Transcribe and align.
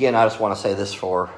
Again, 0.00 0.14
I 0.14 0.24
just 0.24 0.40
want 0.40 0.56
to 0.56 0.62
say 0.62 0.72
this 0.72 0.94
for, 0.94 1.28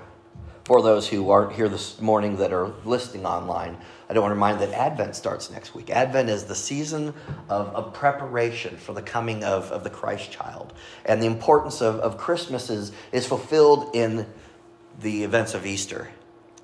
for 0.63 0.83
those 0.83 1.09
who 1.09 1.31
aren't 1.31 1.51
here 1.51 1.69
this 1.69 2.01
morning 2.01 2.37
that 2.37 2.53
are 2.53 2.69
listening 2.85 3.27
online. 3.27 3.77
I 4.09 4.15
don't 4.15 4.23
want 4.23 4.31
to 4.31 4.37
remind 4.37 4.61
that 4.61 4.71
Advent 4.71 5.17
starts 5.17 5.51
next 5.51 5.75
week. 5.75 5.91
Advent 5.91 6.29
is 6.29 6.45
the 6.45 6.55
season 6.55 7.13
of, 7.49 7.75
of 7.75 7.93
preparation 7.93 8.77
for 8.77 8.93
the 8.93 9.03
coming 9.03 9.43
of, 9.43 9.73
of 9.73 9.83
the 9.83 9.91
Christ 9.91 10.31
child. 10.31 10.75
And 11.05 11.21
the 11.21 11.27
importance 11.27 11.81
of, 11.81 11.97
of 11.97 12.19
Christmas 12.19 12.71
is, 12.71 12.93
is 13.11 13.27
fulfilled 13.27 13.97
in 13.97 14.27
the 15.01 15.25
events 15.25 15.55
of 15.55 15.67
Easter 15.67 16.11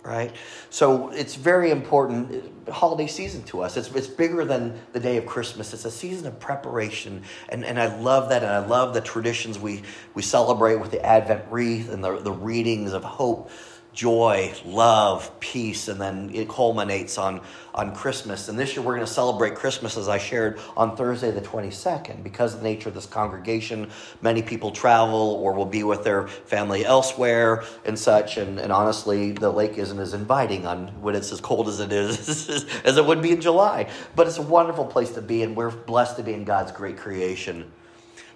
right? 0.08 0.34
So 0.70 1.10
it's 1.10 1.34
very 1.34 1.70
important 1.70 2.50
holiday 2.68 3.06
season 3.06 3.42
to 3.44 3.62
us. 3.62 3.76
It's, 3.76 3.90
it's 3.92 4.06
bigger 4.06 4.44
than 4.44 4.80
the 4.92 5.00
day 5.00 5.18
of 5.18 5.26
Christmas. 5.26 5.74
It's 5.74 5.84
a 5.84 5.90
season 5.90 6.26
of 6.26 6.40
preparation. 6.40 7.22
And, 7.50 7.64
and 7.64 7.78
I 7.78 7.94
love 7.98 8.30
that. 8.30 8.42
And 8.42 8.50
I 8.50 8.66
love 8.66 8.94
the 8.94 9.02
traditions 9.02 9.58
we, 9.58 9.82
we 10.14 10.22
celebrate 10.22 10.76
with 10.76 10.90
the 10.90 11.04
Advent 11.04 11.44
wreath 11.50 11.92
and 11.92 12.02
the, 12.02 12.18
the 12.20 12.32
readings 12.32 12.94
of 12.94 13.04
hope 13.04 13.50
joy, 13.98 14.54
love, 14.64 15.40
peace, 15.40 15.88
and 15.88 16.00
then 16.00 16.30
it 16.32 16.48
culminates 16.48 17.18
on, 17.18 17.40
on 17.74 17.92
Christmas. 17.92 18.48
And 18.48 18.56
this 18.56 18.76
year 18.76 18.86
we're 18.86 18.94
going 18.94 19.04
to 19.04 19.12
celebrate 19.12 19.56
Christmas, 19.56 19.96
as 19.96 20.06
I 20.06 20.18
shared, 20.18 20.60
on 20.76 20.96
Thursday 20.96 21.32
the 21.32 21.40
22nd. 21.40 22.22
Because 22.22 22.54
of 22.54 22.60
the 22.60 22.64
nature 22.64 22.90
of 22.90 22.94
this 22.94 23.06
congregation, 23.06 23.90
many 24.22 24.40
people 24.40 24.70
travel 24.70 25.40
or 25.42 25.52
will 25.52 25.66
be 25.66 25.82
with 25.82 26.04
their 26.04 26.28
family 26.28 26.84
elsewhere 26.84 27.64
and 27.84 27.98
such. 27.98 28.36
And, 28.36 28.60
and 28.60 28.70
honestly, 28.70 29.32
the 29.32 29.50
lake 29.50 29.78
isn't 29.78 29.98
as 29.98 30.14
inviting 30.14 30.64
on 30.64 31.02
when 31.02 31.16
it's 31.16 31.32
as 31.32 31.40
cold 31.40 31.66
as 31.66 31.80
it 31.80 31.90
is 31.90 32.48
as 32.84 32.98
it 32.98 33.04
would 33.04 33.20
be 33.20 33.32
in 33.32 33.40
July. 33.40 33.90
But 34.14 34.28
it's 34.28 34.38
a 34.38 34.42
wonderful 34.42 34.84
place 34.84 35.10
to 35.14 35.22
be, 35.22 35.42
and 35.42 35.56
we're 35.56 35.72
blessed 35.72 36.18
to 36.18 36.22
be 36.22 36.34
in 36.34 36.44
God's 36.44 36.70
great 36.70 36.98
creation. 36.98 37.72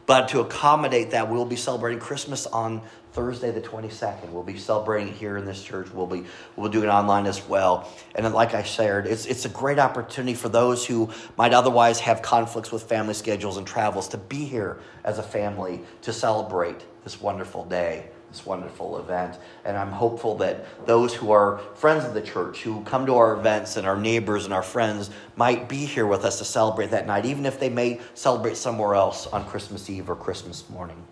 But 0.07 0.29
to 0.29 0.41
accommodate 0.41 1.13
that, 1.13 1.30
we'll 1.30 1.45
be 1.45 1.57
celebrating 1.57 2.01
Christmas 2.01 2.47
on 2.47 2.83
Thursday 3.12 3.51
the 3.51 3.61
22nd. 3.61 4.30
We'll 4.30 4.43
be 4.43 4.57
celebrating 4.57 5.12
here 5.12 5.37
in 5.37 5.45
this 5.45 5.62
church. 5.62 5.93
We'll 5.93 6.07
be 6.07 6.25
we'll 6.57 6.71
do 6.71 6.83
it 6.83 6.89
online 6.89 7.27
as 7.27 7.47
well. 7.47 7.91
And 8.15 8.32
like 8.32 8.55
I 8.55 8.63
shared, 8.63 9.07
it's 9.07 9.27
it's 9.27 9.45
a 9.45 9.51
great 9.51 9.79
opportunity 9.79 10.35
for 10.35 10.49
those 10.49 10.87
who 10.87 11.10
might 11.37 11.52
otherwise 11.52 12.01
have 12.01 12.23
conflicts 12.23 12.73
with 12.73 12.85
family 12.85 13.15
schedules 13.15 13.59
and 13.59 13.66
travels 13.66 14.09
to 14.09 14.16
be 14.16 14.45
here 14.45 14.79
as 15.05 15.18
a 15.18 15.23
family 15.23 15.83
to 16.02 16.13
celebrate 16.13 16.87
this 17.05 17.21
wonderful 17.21 17.66
day, 17.66 18.07
this 18.30 18.46
wonderful 18.46 18.99
event. 18.99 19.38
And 19.66 19.77
I'm 19.77 19.93
hopeful 19.93 20.37
that 20.38 20.87
those 20.87 21.13
who 21.13 21.33
are 21.33 21.59
friends 21.74 22.07
of 22.07 22.15
the 22.15 22.23
church, 22.23 22.63
who 22.63 22.83
come 22.85 23.05
to 23.07 23.16
our 23.16 23.35
events 23.35 23.77
and 23.77 23.87
our 23.87 23.96
neighbors 23.96 24.46
and 24.46 24.55
our 24.55 24.63
friends 24.63 25.10
might 25.37 25.68
be 25.68 25.85
here 25.85 26.07
with 26.07 26.24
us 26.24 26.38
to 26.38 26.46
celebrate 26.46 26.93
that 26.93 27.07
night, 27.07 27.27
even 27.27 27.45
if 27.45 27.60
they 27.60 27.68
may 27.68 28.01
celebrate 28.15 28.57
somewhere 28.57 28.95
else 28.95 29.27
on 29.27 29.46
Christmas 29.46 29.90
Eve 29.90 30.09
or 30.09 30.16
Christmas 30.16 30.65
morning 30.71 31.05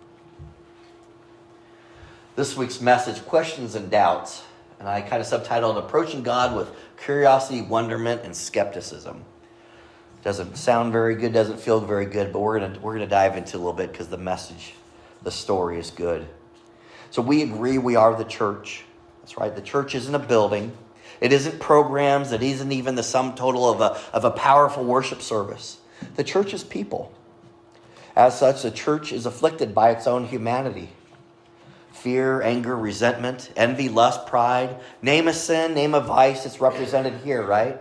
this 2.41 2.57
week's 2.57 2.81
message, 2.81 3.23
Questions 3.27 3.75
and 3.75 3.91
Doubts. 3.91 4.41
And 4.79 4.89
I 4.89 5.01
kind 5.01 5.21
of 5.21 5.27
subtitled 5.27 5.77
Approaching 5.77 6.23
God 6.23 6.55
with 6.57 6.71
Curiosity, 6.97 7.61
Wonderment, 7.61 8.23
and 8.23 8.35
Skepticism. 8.35 9.23
Doesn't 10.23 10.57
sound 10.57 10.91
very 10.91 11.13
good, 11.13 11.33
doesn't 11.33 11.59
feel 11.59 11.79
very 11.79 12.07
good, 12.07 12.33
but 12.33 12.39
we're 12.39 12.57
going 12.57 12.73
to 12.73 12.79
we're 12.79 12.95
going 12.95 13.07
to 13.07 13.09
dive 13.11 13.37
into 13.37 13.57
a 13.57 13.59
little 13.59 13.73
bit 13.73 13.91
because 13.91 14.07
the 14.07 14.17
message, 14.17 14.73
the 15.21 15.29
story 15.29 15.77
is 15.77 15.91
good. 15.91 16.27
So 17.11 17.21
we 17.21 17.43
agree 17.43 17.77
we 17.77 17.95
are 17.95 18.15
the 18.15 18.23
church. 18.23 18.85
That's 19.19 19.37
right. 19.37 19.55
The 19.55 19.61
church 19.61 19.93
isn't 19.93 20.15
a 20.15 20.17
building. 20.17 20.75
It 21.19 21.31
isn't 21.31 21.59
programs. 21.59 22.31
It 22.31 22.41
isn't 22.41 22.71
even 22.71 22.95
the 22.95 23.03
sum 23.03 23.35
total 23.35 23.69
of 23.69 23.81
a, 23.81 24.01
of 24.15 24.25
a 24.25 24.31
powerful 24.31 24.83
worship 24.83 25.21
service. 25.21 25.77
The 26.15 26.23
church 26.23 26.55
is 26.55 26.63
people. 26.63 27.13
As 28.15 28.39
such, 28.39 28.63
the 28.63 28.71
church 28.71 29.11
is 29.11 29.27
afflicted 29.27 29.75
by 29.75 29.91
its 29.91 30.07
own 30.07 30.25
humanity 30.25 30.89
fear, 32.01 32.41
anger, 32.41 32.75
resentment, 32.75 33.51
envy, 33.55 33.87
lust, 33.87 34.25
pride. 34.25 34.77
Name 35.01 35.27
a 35.27 35.33
sin, 35.33 35.75
name 35.75 35.93
a 35.93 35.99
vice. 35.99 36.45
It's 36.45 36.59
represented 36.59 37.21
here, 37.21 37.43
right? 37.43 37.79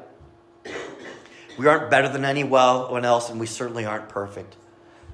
We 1.58 1.66
aren't 1.66 1.90
better 1.90 2.08
than 2.08 2.24
anyone 2.24 3.04
else, 3.04 3.31
and 3.31 3.41
we 3.41 3.47
certainly 3.47 3.86
aren't 3.86 4.08
perfect. 4.08 4.56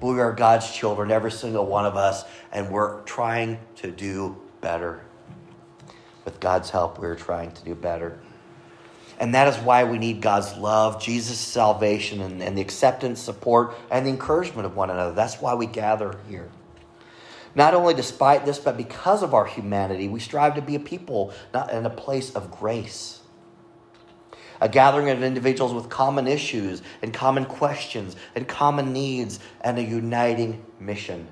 But 0.01 0.07
we 0.07 0.19
are 0.19 0.33
God's 0.33 0.69
children, 0.71 1.09
every 1.09 1.31
single 1.31 1.65
one 1.65 1.85
of 1.85 1.95
us, 1.95 2.23
and 2.51 2.69
we're 2.69 3.01
trying 3.03 3.59
to 3.77 3.91
do 3.91 4.37
better. 4.61 5.01
With 6.25 6.39
God's 6.39 6.69
help, 6.69 6.99
we're 6.99 7.15
trying 7.15 7.51
to 7.53 7.63
do 7.63 7.75
better. 7.75 8.19
And 9.19 9.33
that 9.33 9.47
is 9.47 9.55
why 9.63 9.85
we 9.85 9.97
need 9.97 10.21
God's 10.21 10.55
love, 10.57 11.01
Jesus' 11.01 11.39
salvation, 11.39 12.21
and, 12.21 12.43
and 12.43 12.57
the 12.57 12.61
acceptance, 12.61 13.21
support, 13.21 13.73
and 13.89 14.05
the 14.05 14.09
encouragement 14.09 14.65
of 14.65 14.75
one 14.75 14.89
another. 14.89 15.13
That's 15.13 15.41
why 15.41 15.55
we 15.55 15.65
gather 15.65 16.19
here. 16.29 16.49
Not 17.57 17.73
only 17.73 17.95
despite 17.95 18.45
this, 18.45 18.59
but 18.59 18.77
because 18.77 19.23
of 19.23 19.33
our 19.33 19.45
humanity, 19.45 20.07
we 20.07 20.19
strive 20.19 20.53
to 20.55 20.61
be 20.61 20.75
a 20.75 20.79
people 20.79 21.33
not 21.55 21.73
in 21.73 21.87
a 21.87 21.89
place 21.89 22.29
of 22.35 22.51
grace. 22.51 23.21
A 24.61 24.69
gathering 24.69 25.09
of 25.09 25.23
individuals 25.23 25.73
with 25.73 25.89
common 25.89 26.27
issues 26.27 26.83
and 27.01 27.11
common 27.11 27.45
questions 27.45 28.15
and 28.35 28.47
common 28.47 28.93
needs 28.93 29.39
and 29.61 29.79
a 29.79 29.81
uniting 29.81 30.63
mission. 30.79 31.27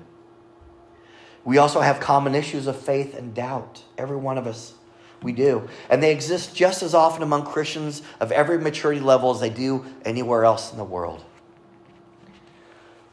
We 1.44 1.58
also 1.58 1.80
have 1.80 2.00
common 2.00 2.34
issues 2.34 2.66
of 2.66 2.76
faith 2.76 3.16
and 3.16 3.32
doubt. 3.32 3.84
Every 3.96 4.16
one 4.16 4.36
of 4.36 4.48
us, 4.48 4.74
we 5.22 5.30
do. 5.30 5.68
And 5.88 6.02
they 6.02 6.10
exist 6.10 6.56
just 6.56 6.82
as 6.82 6.92
often 6.92 7.22
among 7.22 7.46
Christians 7.46 8.02
of 8.18 8.32
every 8.32 8.58
maturity 8.58 9.00
level 9.00 9.30
as 9.30 9.38
they 9.38 9.50
do 9.50 9.86
anywhere 10.04 10.44
else 10.44 10.72
in 10.72 10.76
the 10.76 10.82
world. 10.82 11.24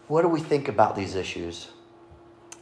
What 0.08 0.24
do 0.24 0.30
we 0.30 0.40
think 0.42 0.68
about 0.68 0.96
these 0.96 1.14
issues? 1.14 1.68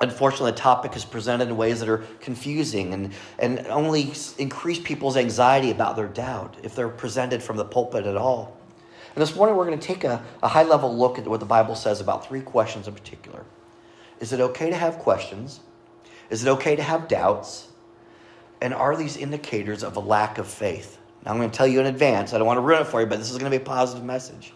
Unfortunately, 0.02 0.52
the 0.52 0.58
topic 0.58 0.96
is 0.96 1.06
presented 1.06 1.48
in 1.48 1.56
ways 1.56 1.80
that 1.80 1.88
are 1.88 2.00
confusing 2.20 2.94
and, 2.94 3.14
and 3.38 3.60
only 3.68 4.12
increase 4.40 4.80
people's 4.80 5.16
anxiety 5.16 5.70
about 5.70 5.96
their 5.96 6.08
doubt 6.08 6.58
if 6.64 6.74
they're 6.76 6.90
presented 6.90 7.44
from 7.44 7.56
the 7.56 7.66
pulpit 7.66 8.08
at 8.08 8.18
all. 8.18 8.58
And 9.14 9.22
this 9.22 9.36
morning, 9.36 9.56
we're 9.56 9.66
going 9.66 9.80
to 9.80 9.86
take 9.86 10.04
a, 10.04 10.24
a 10.42 10.48
high 10.48 10.64
level 10.64 10.96
look 10.96 11.20
at 11.20 11.28
what 11.28 11.40
the 11.40 11.46
Bible 11.46 11.76
says 11.76 12.02
about 12.02 12.26
three 12.28 12.42
questions 12.42 12.88
in 12.88 12.96
particular. 12.96 13.46
Is 14.20 14.34
it 14.34 14.40
okay 14.40 14.72
to 14.72 14.76
have 14.76 14.98
questions? 14.98 15.60
Is 16.32 16.44
it 16.44 16.50
okay 16.50 16.76
to 16.76 16.84
have 16.84 17.08
doubts? 17.08 17.68
And 18.60 18.74
are 18.74 18.96
these 18.96 19.18
indicators 19.18 19.84
of 19.84 19.98
a 19.98 20.00
lack 20.00 20.40
of 20.40 20.48
faith? 20.48 20.98
Now, 21.26 21.32
I'm 21.32 21.38
going 21.38 21.52
to 21.52 21.56
tell 21.56 21.68
you 21.68 21.80
in 21.80 21.86
advance, 21.86 22.34
I 22.34 22.40
don't 22.40 22.48
want 22.48 22.58
to 22.58 22.62
ruin 22.62 22.82
it 22.82 22.88
for 22.88 23.02
you, 23.02 23.06
but 23.06 23.20
this 23.20 23.30
is 23.30 23.38
going 23.38 23.52
to 23.52 23.56
be 23.56 23.62
a 23.62 23.66
positive 23.66 24.04
message. 24.04 24.54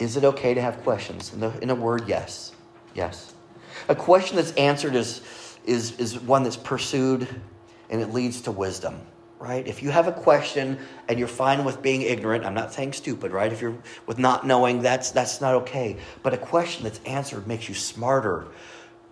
Is 0.00 0.16
it 0.16 0.24
okay 0.24 0.54
to 0.54 0.60
have 0.60 0.82
questions? 0.82 1.32
In, 1.32 1.44
in 1.62 1.70
a 1.70 1.74
word, 1.74 2.08
yes. 2.08 2.53
Yes. 2.94 3.34
A 3.88 3.94
question 3.94 4.36
that's 4.36 4.52
answered 4.52 4.94
is, 4.94 5.20
is, 5.66 5.98
is 5.98 6.18
one 6.20 6.42
that's 6.44 6.56
pursued 6.56 7.28
and 7.90 8.00
it 8.00 8.12
leads 8.12 8.40
to 8.42 8.50
wisdom, 8.50 9.00
right? 9.38 9.66
If 9.66 9.82
you 9.82 9.90
have 9.90 10.08
a 10.08 10.12
question 10.12 10.78
and 11.08 11.18
you're 11.18 11.28
fine 11.28 11.64
with 11.64 11.82
being 11.82 12.02
ignorant, 12.02 12.44
I'm 12.44 12.54
not 12.54 12.72
saying 12.72 12.94
stupid, 12.94 13.32
right? 13.32 13.52
If 13.52 13.60
you're 13.60 13.76
with 14.06 14.18
not 14.18 14.46
knowing, 14.46 14.80
that's, 14.80 15.10
that's 15.10 15.40
not 15.40 15.54
okay. 15.56 15.98
But 16.22 16.32
a 16.32 16.38
question 16.38 16.84
that's 16.84 17.00
answered 17.04 17.46
makes 17.46 17.68
you 17.68 17.74
smarter, 17.74 18.46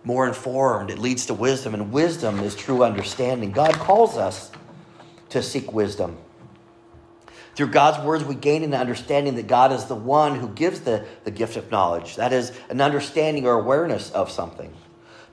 more 0.03 0.27
informed. 0.27 0.89
It 0.89 0.99
leads 0.99 1.25
to 1.27 1.33
wisdom, 1.33 1.73
and 1.73 1.91
wisdom 1.91 2.39
is 2.39 2.55
true 2.55 2.83
understanding. 2.83 3.51
God 3.51 3.73
calls 3.75 4.17
us 4.17 4.51
to 5.29 5.41
seek 5.41 5.71
wisdom. 5.71 6.17
Through 7.55 7.67
God's 7.67 8.03
words, 8.03 8.23
we 8.23 8.35
gain 8.35 8.63
an 8.63 8.73
understanding 8.73 9.35
that 9.35 9.47
God 9.47 9.71
is 9.71 9.85
the 9.85 9.95
one 9.95 10.35
who 10.35 10.49
gives 10.49 10.81
the, 10.81 11.05
the 11.23 11.31
gift 11.31 11.55
of 11.55 11.69
knowledge. 11.69 12.15
That 12.15 12.33
is, 12.33 12.51
an 12.69 12.81
understanding 12.81 13.45
or 13.45 13.53
awareness 13.53 14.09
of 14.11 14.31
something. 14.31 14.73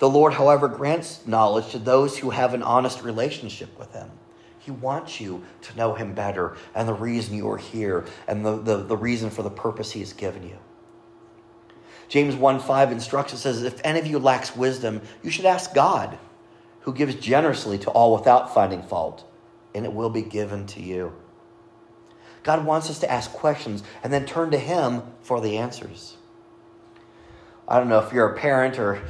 The 0.00 0.08
Lord, 0.08 0.34
however, 0.34 0.68
grants 0.68 1.26
knowledge 1.26 1.70
to 1.70 1.78
those 1.78 2.18
who 2.18 2.30
have 2.30 2.52
an 2.52 2.62
honest 2.62 3.02
relationship 3.02 3.78
with 3.78 3.92
Him. 3.92 4.10
He 4.58 4.70
wants 4.70 5.20
you 5.20 5.44
to 5.62 5.76
know 5.76 5.94
Him 5.94 6.14
better 6.14 6.56
and 6.74 6.86
the 6.86 6.94
reason 6.94 7.36
you 7.36 7.50
are 7.50 7.58
here 7.58 8.04
and 8.28 8.44
the, 8.44 8.56
the, 8.56 8.76
the 8.78 8.96
reason 8.96 9.30
for 9.30 9.42
the 9.42 9.50
purpose 9.50 9.92
He 9.92 10.00
has 10.00 10.12
given 10.12 10.42
you. 10.42 10.58
James 12.08 12.34
1 12.34 12.60
5 12.60 12.92
instructs 12.92 13.32
us 13.32 13.42
says, 13.42 13.62
If 13.62 13.80
any 13.84 14.00
of 14.00 14.06
you 14.06 14.18
lacks 14.18 14.56
wisdom, 14.56 15.00
you 15.22 15.30
should 15.30 15.46
ask 15.46 15.72
God, 15.72 16.18
who 16.80 16.92
gives 16.92 17.14
generously 17.14 17.78
to 17.78 17.90
all 17.90 18.14
without 18.14 18.52
finding 18.52 18.82
fault, 18.82 19.24
and 19.74 19.84
it 19.84 19.92
will 19.92 20.10
be 20.10 20.22
given 20.22 20.66
to 20.66 20.82
you. 20.82 21.12
God 22.42 22.64
wants 22.64 22.88
us 22.90 22.98
to 23.00 23.10
ask 23.10 23.30
questions 23.32 23.82
and 24.02 24.12
then 24.12 24.26
turn 24.26 24.50
to 24.50 24.58
Him 24.58 25.02
for 25.22 25.40
the 25.40 25.58
answers. 25.58 26.16
I 27.68 27.78
don't 27.78 27.88
know 27.88 28.00
if 28.00 28.12
you're 28.12 28.28
a 28.28 28.36
parent 28.36 28.78
or 28.78 29.02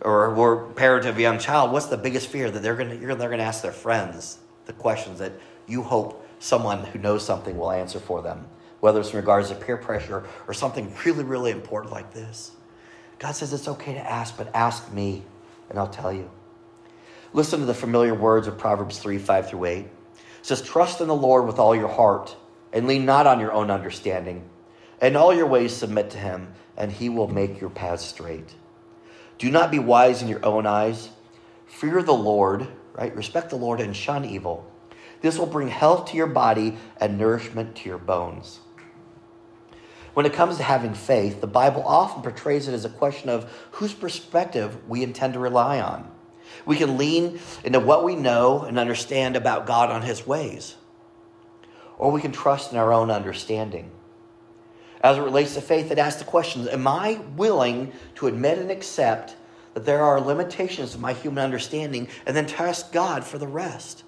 or 0.00 0.32
we're 0.32 0.66
parent 0.72 1.06
of 1.06 1.18
a 1.18 1.20
young 1.20 1.38
child, 1.38 1.72
what's 1.72 1.86
the 1.86 1.96
biggest 1.96 2.28
fear 2.28 2.50
that 2.50 2.60
they're 2.60 2.76
gonna 2.76 2.96
they're 2.96 3.30
gonna 3.30 3.42
ask 3.42 3.62
their 3.62 3.72
friends 3.72 4.38
the 4.66 4.72
questions 4.72 5.18
that 5.18 5.32
you 5.66 5.82
hope 5.82 6.26
someone 6.38 6.84
who 6.84 6.98
knows 6.98 7.24
something 7.24 7.56
will 7.56 7.72
answer 7.72 7.98
for 7.98 8.22
them, 8.22 8.46
whether 8.80 9.00
it's 9.00 9.10
in 9.10 9.16
regards 9.16 9.48
to 9.48 9.54
peer 9.54 9.76
pressure 9.76 10.24
or 10.46 10.54
something 10.54 10.92
really, 11.04 11.24
really 11.24 11.50
important 11.50 11.92
like 11.92 12.12
this. 12.12 12.52
God 13.18 13.32
says 13.32 13.52
it's 13.52 13.66
okay 13.66 13.94
to 13.94 14.10
ask, 14.10 14.36
but 14.36 14.54
ask 14.54 14.92
me, 14.92 15.24
and 15.68 15.78
I'll 15.78 15.88
tell 15.88 16.12
you. 16.12 16.30
Listen 17.32 17.60
to 17.60 17.66
the 17.66 17.74
familiar 17.74 18.14
words 18.14 18.46
of 18.46 18.56
Proverbs 18.56 18.98
3 18.98 19.18
5 19.18 19.50
through 19.50 19.64
8. 19.64 19.78
It 19.78 19.90
says, 20.42 20.62
Trust 20.62 21.00
in 21.00 21.08
the 21.08 21.14
Lord 21.14 21.46
with 21.46 21.58
all 21.58 21.74
your 21.74 21.88
heart 21.88 22.36
and 22.72 22.86
lean 22.86 23.04
not 23.04 23.26
on 23.26 23.40
your 23.40 23.52
own 23.52 23.70
understanding. 23.70 24.48
In 25.00 25.16
all 25.16 25.34
your 25.34 25.46
ways 25.46 25.74
submit 25.74 26.10
to 26.10 26.18
him, 26.18 26.52
and 26.76 26.92
he 26.92 27.08
will 27.08 27.28
make 27.28 27.60
your 27.60 27.70
paths 27.70 28.04
straight. 28.04 28.54
Do 29.38 29.50
not 29.50 29.70
be 29.70 29.78
wise 29.78 30.22
in 30.22 30.28
your 30.28 30.44
own 30.44 30.66
eyes. 30.66 31.10
Fear 31.66 32.02
the 32.02 32.12
Lord, 32.12 32.66
right? 32.94 33.14
Respect 33.14 33.50
the 33.50 33.56
Lord 33.56 33.80
and 33.80 33.94
shun 33.94 34.24
evil. 34.24 34.70
This 35.20 35.38
will 35.38 35.46
bring 35.46 35.68
health 35.68 36.06
to 36.06 36.16
your 36.16 36.26
body 36.26 36.76
and 37.00 37.18
nourishment 37.18 37.76
to 37.76 37.88
your 37.88 37.98
bones. 37.98 38.60
When 40.14 40.26
it 40.26 40.32
comes 40.32 40.56
to 40.56 40.64
having 40.64 40.94
faith, 40.94 41.40
the 41.40 41.46
Bible 41.46 41.84
often 41.86 42.22
portrays 42.22 42.66
it 42.66 42.74
as 42.74 42.84
a 42.84 42.90
question 42.90 43.28
of 43.28 43.48
whose 43.72 43.94
perspective 43.94 44.76
we 44.88 45.04
intend 45.04 45.34
to 45.34 45.38
rely 45.38 45.80
on. 45.80 46.10
We 46.66 46.76
can 46.76 46.98
lean 46.98 47.38
into 47.62 47.78
what 47.78 48.04
we 48.04 48.16
know 48.16 48.62
and 48.62 48.78
understand 48.78 49.36
about 49.36 49.66
God 49.66 49.90
on 49.90 50.02
His 50.02 50.26
ways, 50.26 50.74
or 51.98 52.10
we 52.10 52.20
can 52.20 52.32
trust 52.32 52.72
in 52.72 52.78
our 52.78 52.92
own 52.92 53.10
understanding. 53.10 53.90
As 55.02 55.16
it 55.16 55.20
relates 55.20 55.54
to 55.54 55.60
faith, 55.60 55.90
it 55.90 55.98
asks 55.98 56.18
the 56.18 56.24
question 56.24 56.66
Am 56.68 56.86
I 56.86 57.20
willing 57.36 57.92
to 58.16 58.26
admit 58.26 58.58
and 58.58 58.70
accept 58.70 59.36
that 59.74 59.84
there 59.84 60.02
are 60.02 60.20
limitations 60.20 60.94
of 60.94 61.00
my 61.00 61.12
human 61.12 61.44
understanding 61.44 62.08
and 62.26 62.36
then 62.36 62.46
trust 62.46 62.92
God 62.92 63.24
for 63.24 63.38
the 63.38 63.46
rest? 63.46 64.04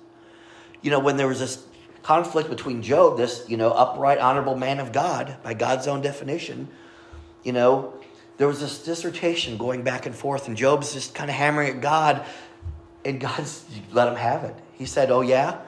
You 0.82 0.90
know, 0.90 0.98
when 0.98 1.16
there 1.16 1.28
was 1.28 1.40
this 1.40 1.64
conflict 2.02 2.48
between 2.48 2.82
Job, 2.82 3.18
this, 3.18 3.44
you 3.48 3.56
know, 3.56 3.70
upright, 3.70 4.18
honorable 4.18 4.56
man 4.56 4.80
of 4.80 4.92
God, 4.92 5.36
by 5.42 5.54
God's 5.54 5.86
own 5.86 6.00
definition, 6.00 6.68
you 7.44 7.52
know, 7.52 7.94
there 8.38 8.48
was 8.48 8.60
this 8.60 8.82
dissertation 8.82 9.58
going 9.58 9.82
back 9.82 10.06
and 10.06 10.14
forth, 10.14 10.48
and 10.48 10.56
Job's 10.56 10.94
just 10.94 11.14
kind 11.14 11.28
of 11.28 11.36
hammering 11.36 11.76
at 11.76 11.80
God, 11.82 12.24
and 13.04 13.20
God's 13.20 13.64
let 13.92 14.08
him 14.08 14.16
have 14.16 14.44
it. 14.44 14.56
He 14.72 14.86
said, 14.86 15.10
Oh, 15.10 15.20
yeah? 15.20 15.60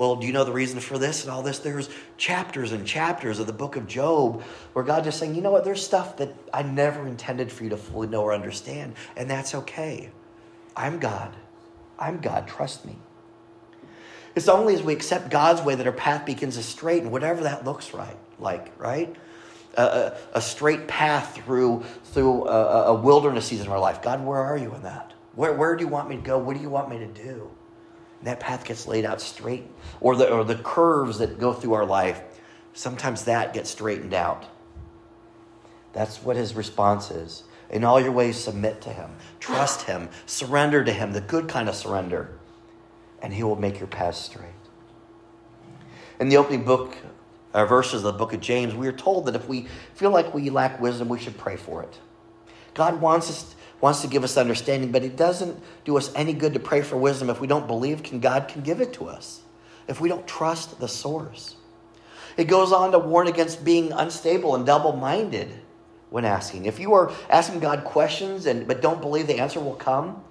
Well, 0.00 0.16
do 0.16 0.26
you 0.26 0.32
know 0.32 0.44
the 0.44 0.52
reason 0.52 0.80
for 0.80 0.96
this 0.96 1.24
and 1.24 1.30
all 1.30 1.42
this? 1.42 1.58
There's 1.58 1.90
chapters 2.16 2.72
and 2.72 2.86
chapters 2.86 3.38
of 3.38 3.46
the 3.46 3.52
book 3.52 3.76
of 3.76 3.86
Job 3.86 4.40
where 4.72 4.82
God 4.82 5.04
just 5.04 5.18
saying, 5.18 5.34
you 5.34 5.42
know 5.42 5.50
what, 5.50 5.62
there's 5.62 5.84
stuff 5.84 6.16
that 6.16 6.34
I 6.54 6.62
never 6.62 7.06
intended 7.06 7.52
for 7.52 7.64
you 7.64 7.68
to 7.68 7.76
fully 7.76 8.08
know 8.08 8.22
or 8.22 8.32
understand, 8.32 8.94
and 9.14 9.28
that's 9.28 9.54
okay. 9.54 10.10
I'm 10.74 11.00
God. 11.00 11.36
I'm 11.98 12.18
God. 12.22 12.48
Trust 12.48 12.86
me. 12.86 12.96
It's 14.34 14.48
only 14.48 14.72
as 14.72 14.82
we 14.82 14.94
accept 14.94 15.28
God's 15.28 15.60
way 15.60 15.74
that 15.74 15.86
our 15.86 15.92
path 15.92 16.24
begins 16.24 16.56
to 16.56 16.62
straighten, 16.62 17.10
whatever 17.10 17.42
that 17.42 17.66
looks 17.66 17.92
right, 17.92 18.16
like, 18.38 18.72
right? 18.78 19.14
A, 19.76 20.16
a, 20.32 20.40
straight 20.40 20.88
path 20.88 21.34
through 21.44 21.84
through 22.04 22.48
a, 22.48 22.84
a, 22.86 22.94
wilderness 22.94 23.44
season 23.44 23.66
of 23.66 23.72
our 23.72 23.78
life. 23.78 24.00
God, 24.00 24.24
where 24.24 24.40
are 24.40 24.56
you 24.56 24.74
in 24.74 24.82
that? 24.82 25.12
Where, 25.34 25.52
where 25.52 25.76
do 25.76 25.84
you 25.84 25.88
want 25.88 26.08
me 26.08 26.16
to 26.16 26.22
go? 26.22 26.38
What 26.38 26.56
do 26.56 26.62
you 26.62 26.70
want 26.70 26.88
me 26.88 26.98
to 27.00 27.06
do? 27.06 27.50
That 28.22 28.40
path 28.40 28.64
gets 28.64 28.86
laid 28.86 29.04
out 29.04 29.20
straight, 29.20 29.64
or 30.00 30.16
the, 30.16 30.30
or 30.30 30.44
the 30.44 30.56
curves 30.56 31.18
that 31.18 31.38
go 31.38 31.52
through 31.52 31.72
our 31.74 31.86
life, 31.86 32.20
sometimes 32.74 33.24
that 33.24 33.54
gets 33.54 33.70
straightened 33.70 34.14
out. 34.14 34.46
That's 35.92 36.22
what 36.22 36.36
his 36.36 36.54
response 36.54 37.10
is. 37.10 37.44
In 37.70 37.84
all 37.84 38.00
your 38.00 38.12
ways, 38.12 38.36
submit 38.36 38.80
to 38.82 38.90
him, 38.90 39.10
trust 39.38 39.82
him, 39.82 40.08
surrender 40.26 40.84
to 40.84 40.92
him, 40.92 41.12
the 41.12 41.20
good 41.20 41.48
kind 41.48 41.68
of 41.68 41.74
surrender 41.74 42.40
and 43.22 43.32
he 43.32 43.42
will 43.42 43.56
make 43.56 43.78
your 43.78 43.86
path 43.86 44.14
straight. 44.14 44.48
In 46.18 46.28
the 46.28 46.36
opening 46.36 46.64
book, 46.64 46.96
uh, 47.52 47.64
verses 47.66 48.04
of 48.04 48.12
the 48.12 48.18
book 48.18 48.32
of 48.32 48.40
James, 48.40 48.74
we 48.74 48.86
are 48.88 48.92
told 48.92 49.26
that 49.26 49.34
if 49.34 49.48
we 49.48 49.66
feel 49.94 50.10
like 50.10 50.32
we 50.34 50.50
lack 50.50 50.80
wisdom, 50.80 51.08
we 51.08 51.18
should 51.18 51.36
pray 51.36 51.56
for 51.56 51.82
it. 51.82 51.98
God 52.74 53.00
wants 53.00 53.28
us 53.28 53.54
wants 53.80 54.02
to 54.02 54.08
give 54.08 54.24
us 54.24 54.36
understanding, 54.36 54.92
but 54.92 55.02
it 55.02 55.16
doesn't 55.16 55.58
do 55.84 55.96
us 55.96 56.12
any 56.14 56.32
good 56.32 56.54
to 56.54 56.60
pray 56.60 56.82
for 56.82 56.96
wisdom 56.96 57.30
if 57.30 57.40
we 57.40 57.46
don't 57.46 57.66
believe 57.66 58.02
can 58.02 58.20
God 58.20 58.48
can 58.48 58.62
give 58.62 58.80
it 58.80 58.92
to 58.94 59.08
us. 59.08 59.40
If 59.88 60.00
we 60.00 60.08
don't 60.08 60.26
trust 60.26 60.78
the 60.78 60.88
source. 60.88 61.56
It 62.36 62.44
goes 62.44 62.72
on 62.72 62.92
to 62.92 62.98
warn 62.98 63.26
against 63.26 63.64
being 63.64 63.92
unstable 63.92 64.54
and 64.54 64.64
double-minded 64.64 65.48
when 66.10 66.24
asking. 66.24 66.66
If 66.66 66.78
you 66.78 66.94
are 66.94 67.12
asking 67.28 67.60
God 67.60 67.84
questions 67.84 68.46
and 68.46 68.66
but 68.68 68.82
don't 68.82 69.00
believe 69.00 69.26
the 69.26 69.38
answer 69.38 69.60
will 69.60 69.74
come, 69.74 70.22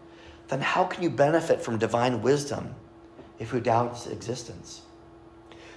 then 0.48 0.62
how 0.62 0.84
can 0.84 1.04
you 1.04 1.10
benefit 1.10 1.62
from 1.62 1.78
divine 1.78 2.22
wisdom 2.22 2.76
if 3.38 3.54
you 3.54 3.60
doubt 3.60 3.92
its 3.92 4.08
existence? 4.08 4.82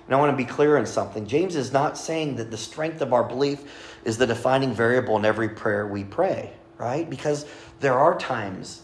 And 0.06 0.14
I 0.14 0.18
want 0.18 0.32
to 0.32 0.36
be 0.36 0.44
clear 0.44 0.76
on 0.76 0.86
something. 0.86 1.26
James 1.26 1.54
is 1.54 1.72
not 1.72 1.96
saying 1.96 2.36
that 2.36 2.50
the 2.50 2.56
strength 2.56 3.00
of 3.00 3.12
our 3.12 3.22
belief 3.22 3.62
is 4.04 4.18
the 4.18 4.26
defining 4.26 4.74
variable 4.74 5.16
in 5.16 5.24
every 5.24 5.48
prayer 5.48 5.86
we 5.86 6.02
pray, 6.04 6.52
right? 6.82 7.08
Because 7.08 7.46
there 7.80 7.94
are 7.94 8.18
times 8.18 8.82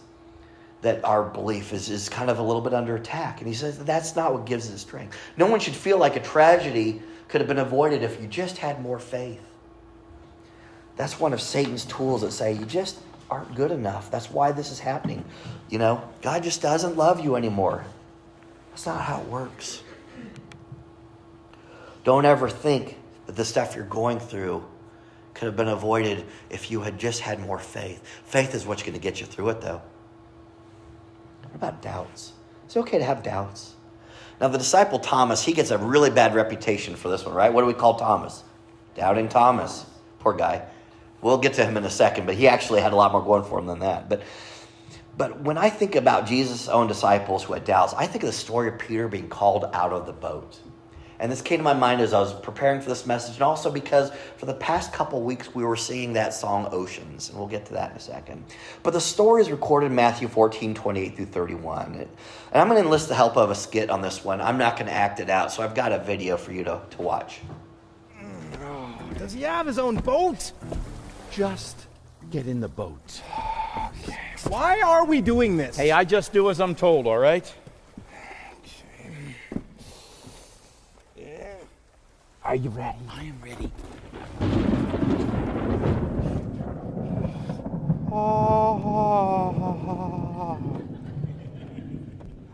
that 0.82 1.04
our 1.04 1.24
belief 1.24 1.72
is, 1.72 1.90
is 1.90 2.08
kind 2.08 2.30
of 2.30 2.38
a 2.38 2.42
little 2.42 2.62
bit 2.62 2.72
under 2.72 2.94
attack. 2.94 3.40
And 3.40 3.48
he 3.48 3.54
says 3.54 3.78
that's 3.78 4.14
not 4.14 4.32
what 4.32 4.46
gives 4.46 4.70
us 4.72 4.80
strength. 4.80 5.16
No 5.36 5.46
one 5.46 5.58
should 5.58 5.74
feel 5.74 5.98
like 5.98 6.14
a 6.14 6.20
tragedy 6.20 7.02
could 7.26 7.40
have 7.40 7.48
been 7.48 7.58
avoided 7.58 8.02
if 8.02 8.20
you 8.20 8.28
just 8.28 8.58
had 8.58 8.80
more 8.80 9.00
faith. 9.00 9.42
That's 10.96 11.18
one 11.18 11.32
of 11.32 11.40
Satan's 11.40 11.84
tools 11.84 12.22
that 12.22 12.32
say 12.32 12.52
you 12.52 12.64
just 12.64 12.98
aren't 13.30 13.54
good 13.54 13.72
enough. 13.72 14.10
That's 14.10 14.30
why 14.30 14.52
this 14.52 14.70
is 14.70 14.78
happening. 14.78 15.24
You 15.68 15.78
know, 15.78 16.08
God 16.22 16.42
just 16.44 16.62
doesn't 16.62 16.96
love 16.96 17.20
you 17.20 17.36
anymore. 17.36 17.84
That's 18.70 18.86
not 18.86 19.02
how 19.02 19.20
it 19.20 19.26
works. 19.26 19.82
Don't 22.04 22.24
ever 22.24 22.48
think 22.48 22.96
that 23.26 23.36
the 23.36 23.44
stuff 23.44 23.74
you're 23.74 23.84
going 23.84 24.20
through 24.20 24.64
could 25.38 25.46
have 25.46 25.56
been 25.56 25.68
avoided 25.68 26.24
if 26.50 26.70
you 26.70 26.80
had 26.80 26.98
just 26.98 27.20
had 27.20 27.38
more 27.38 27.58
faith. 27.58 28.04
Faith 28.24 28.54
is 28.54 28.66
what's 28.66 28.82
going 28.82 28.94
to 28.94 29.00
get 29.00 29.20
you 29.20 29.26
through 29.26 29.50
it, 29.50 29.60
though. 29.60 29.80
What 31.42 31.54
about 31.54 31.80
doubts? 31.80 32.32
It's 32.66 32.76
okay 32.76 32.98
to 32.98 33.04
have 33.04 33.22
doubts. 33.22 33.74
Now, 34.40 34.48
the 34.48 34.58
disciple 34.58 34.98
Thomas, 34.98 35.42
he 35.44 35.52
gets 35.52 35.70
a 35.70 35.78
really 35.78 36.10
bad 36.10 36.34
reputation 36.34 36.96
for 36.96 37.08
this 37.08 37.24
one, 37.24 37.34
right? 37.34 37.52
What 37.52 37.62
do 37.62 37.66
we 37.66 37.74
call 37.74 37.94
Thomas? 37.94 38.42
Doubting 38.96 39.28
Thomas. 39.28 39.86
Poor 40.18 40.32
guy. 40.32 40.66
We'll 41.22 41.38
get 41.38 41.54
to 41.54 41.64
him 41.64 41.76
in 41.76 41.84
a 41.84 41.90
second, 41.90 42.26
but 42.26 42.34
he 42.34 42.48
actually 42.48 42.80
had 42.80 42.92
a 42.92 42.96
lot 42.96 43.12
more 43.12 43.22
going 43.22 43.44
for 43.44 43.58
him 43.58 43.66
than 43.66 43.80
that. 43.80 44.08
But 44.08 44.22
but 45.16 45.40
when 45.40 45.58
I 45.58 45.68
think 45.68 45.96
about 45.96 46.28
Jesus' 46.28 46.68
own 46.68 46.86
disciples 46.86 47.42
who 47.42 47.52
had 47.52 47.64
doubts, 47.64 47.92
I 47.92 48.06
think 48.06 48.22
of 48.22 48.28
the 48.28 48.32
story 48.32 48.68
of 48.68 48.78
Peter 48.78 49.08
being 49.08 49.28
called 49.28 49.64
out 49.72 49.92
of 49.92 50.06
the 50.06 50.12
boat. 50.12 50.60
And 51.20 51.32
this 51.32 51.42
came 51.42 51.58
to 51.58 51.64
my 51.64 51.74
mind 51.74 52.00
as 52.00 52.12
I 52.12 52.20
was 52.20 52.32
preparing 52.32 52.80
for 52.80 52.88
this 52.88 53.04
message, 53.04 53.34
and 53.34 53.42
also 53.42 53.70
because 53.70 54.12
for 54.36 54.46
the 54.46 54.54
past 54.54 54.92
couple 54.92 55.20
weeks 55.22 55.54
we 55.54 55.64
were 55.64 55.76
singing 55.76 56.12
that 56.12 56.32
song 56.32 56.68
Oceans, 56.70 57.28
and 57.28 57.38
we'll 57.38 57.48
get 57.48 57.66
to 57.66 57.72
that 57.72 57.90
in 57.90 57.96
a 57.96 58.00
second. 58.00 58.44
But 58.82 58.92
the 58.92 59.00
story 59.00 59.42
is 59.42 59.50
recorded 59.50 59.86
in 59.86 59.96
Matthew 59.96 60.28
14, 60.28 60.74
28 60.74 61.16
through 61.16 61.26
31. 61.26 61.94
And 61.94 62.08
I'm 62.52 62.68
going 62.68 62.80
to 62.80 62.84
enlist 62.84 63.08
the 63.08 63.16
help 63.16 63.36
of 63.36 63.50
a 63.50 63.54
skit 63.54 63.90
on 63.90 64.00
this 64.00 64.24
one. 64.24 64.40
I'm 64.40 64.58
not 64.58 64.76
going 64.76 64.86
to 64.86 64.94
act 64.94 65.18
it 65.18 65.28
out, 65.28 65.50
so 65.50 65.62
I've 65.62 65.74
got 65.74 65.90
a 65.90 65.98
video 65.98 66.36
for 66.36 66.52
you 66.52 66.62
to, 66.64 66.80
to 66.90 67.02
watch. 67.02 67.40
Oh, 68.62 68.98
does 69.18 69.32
he 69.32 69.42
have 69.42 69.66
his 69.66 69.78
own 69.78 69.96
boat? 69.96 70.52
Just 71.32 71.86
get 72.30 72.46
in 72.46 72.60
the 72.60 72.68
boat. 72.68 73.22
Okay. 74.02 74.16
Why 74.48 74.80
are 74.80 75.04
we 75.04 75.20
doing 75.20 75.56
this? 75.56 75.76
Hey, 75.76 75.92
I 75.92 76.02
just 76.02 76.32
do 76.32 76.50
as 76.50 76.60
I'm 76.60 76.74
told, 76.74 77.06
all 77.06 77.18
right? 77.18 77.54
Are 82.48 82.56
you 82.56 82.70
ready? 82.70 82.96
I 83.10 83.24
am 83.24 83.38
ready. 83.44 83.70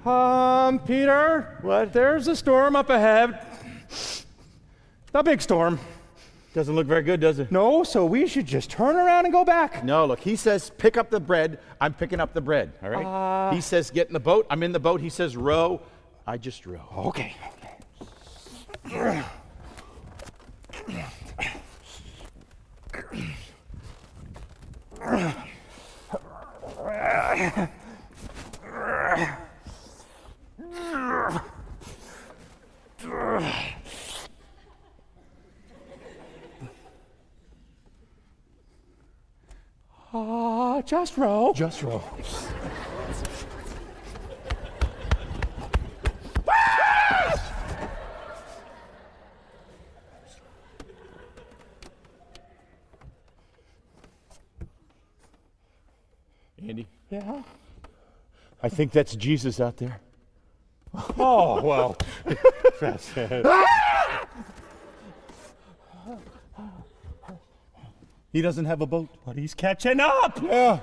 Um, 0.04 0.80
Peter. 0.80 1.58
What? 1.62 1.92
There's 1.92 2.26
a 2.26 2.34
storm 2.34 2.74
up 2.74 2.90
ahead. 2.90 3.38
A 5.14 5.22
big 5.22 5.40
storm. 5.40 5.78
Doesn't 6.54 6.74
look 6.74 6.88
very 6.88 7.04
good, 7.04 7.20
does 7.20 7.38
it? 7.38 7.52
No, 7.52 7.84
so 7.84 8.04
we 8.04 8.26
should 8.26 8.46
just 8.46 8.70
turn 8.70 8.96
around 8.96 9.26
and 9.26 9.32
go 9.32 9.44
back. 9.44 9.84
No, 9.84 10.06
look, 10.06 10.18
he 10.18 10.34
says 10.34 10.72
pick 10.76 10.96
up 10.96 11.08
the 11.08 11.20
bread. 11.20 11.60
I'm 11.80 11.94
picking 11.94 12.18
up 12.18 12.34
the 12.34 12.40
bread, 12.40 12.72
all 12.82 12.90
right? 12.90 13.06
Uh, 13.50 13.54
he 13.54 13.60
says 13.60 13.92
get 13.92 14.08
in 14.08 14.12
the 14.12 14.18
boat. 14.18 14.44
I'm 14.50 14.64
in 14.64 14.72
the 14.72 14.80
boat. 14.80 15.00
He 15.00 15.08
says 15.08 15.36
row. 15.36 15.80
I 16.26 16.36
just 16.36 16.66
row. 16.66 16.82
Okay. 16.96 17.36
Uh, 18.92 19.22
Uh, 40.14 40.80
just 40.82 41.16
row. 41.16 41.52
Just 41.56 41.82
row. 41.82 42.02
Think 58.74 58.92
that's 58.92 59.14
Jesus 59.16 59.60
out 59.60 59.76
there. 59.76 60.00
Oh, 61.18 61.62
well. 61.62 61.96
that's 62.80 63.16
it. 63.16 63.46
He 68.32 68.42
doesn't 68.42 68.64
have 68.64 68.80
a 68.80 68.86
boat. 68.86 69.08
But 69.24 69.36
he's 69.36 69.54
catching 69.54 70.00
up. 70.00 70.42
Yeah. 70.42 70.80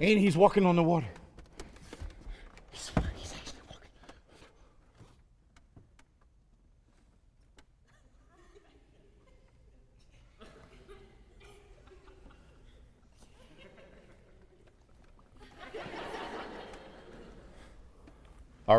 And 0.00 0.18
he's 0.18 0.36
walking 0.36 0.66
on 0.66 0.76
the 0.76 0.82
water. 0.82 1.06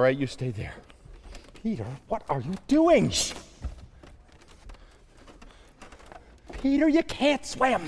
Right, 0.05 0.17
you 0.17 0.27
stay 0.27 0.51
there. 0.51 0.75
Peter, 1.63 1.85
what 2.09 2.21
are 2.29 2.39
you 2.39 2.53
doing? 2.67 3.11
Peter, 6.61 6.87
you 6.87 7.01
can't 7.01 7.43
swim. 7.43 7.87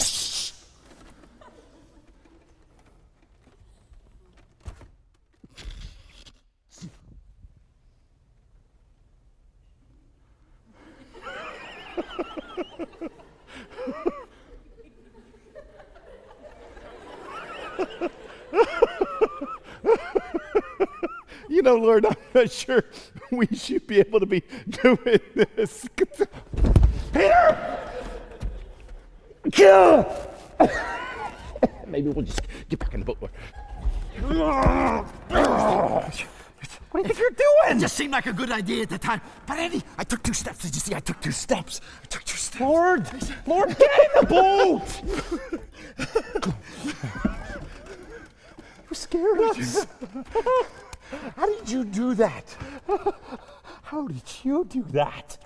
you 21.50 21.57
know, 21.68 21.76
Lord, 21.76 22.06
I'm 22.06 22.16
not 22.34 22.50
sure 22.50 22.84
we 23.32 23.48
should 23.48 23.86
be 23.88 24.00
able 24.00 24.20
to 24.20 24.26
be 24.26 24.42
doing 24.70 25.20
this. 25.36 25.88
Peter! 27.14 27.80
Kill! 29.52 30.06
Maybe 31.86 32.10
we'll 32.10 32.26
just 32.26 32.42
get 32.70 32.80
back 32.80 32.94
in 32.94 33.02
the 33.02 33.06
boat. 33.06 33.18
What 36.92 37.04
do 37.04 37.10
you 37.10 37.14
think 37.14 37.20
you're 37.20 37.30
doing? 37.32 37.78
It 37.78 37.82
just 37.82 37.96
seemed 37.96 38.14
like 38.14 38.26
a 38.28 38.34
good 38.34 38.52
idea 38.52 38.84
at 38.84 38.90
the 38.90 38.98
time. 38.98 39.22
But 39.46 39.60
Andy, 39.60 39.84
I 39.98 40.04
took 40.04 40.24
two 40.24 40.34
steps. 40.34 40.60
Did 40.64 40.74
you 40.74 40.82
see? 40.82 40.96
I 40.96 41.00
took 41.00 41.20
two 41.22 41.32
steps. 41.32 41.82
I 42.04 42.06
took 42.08 42.24
two 42.24 42.38
steps. 42.38 42.62
Lord, 42.62 43.08
Lord, 43.46 43.78
get 43.78 44.00
in 44.00 44.22
the 44.22 44.28
boat! 44.28 45.02
you 48.90 48.96
scared 48.96 49.40
us. 49.42 49.86
How 51.36 51.46
did 51.46 51.70
you 51.70 51.84
do 51.84 52.14
that? 52.16 52.56
How 53.84 54.08
did 54.08 54.24
you 54.44 54.66
do 54.66 54.84
that? 54.92 55.38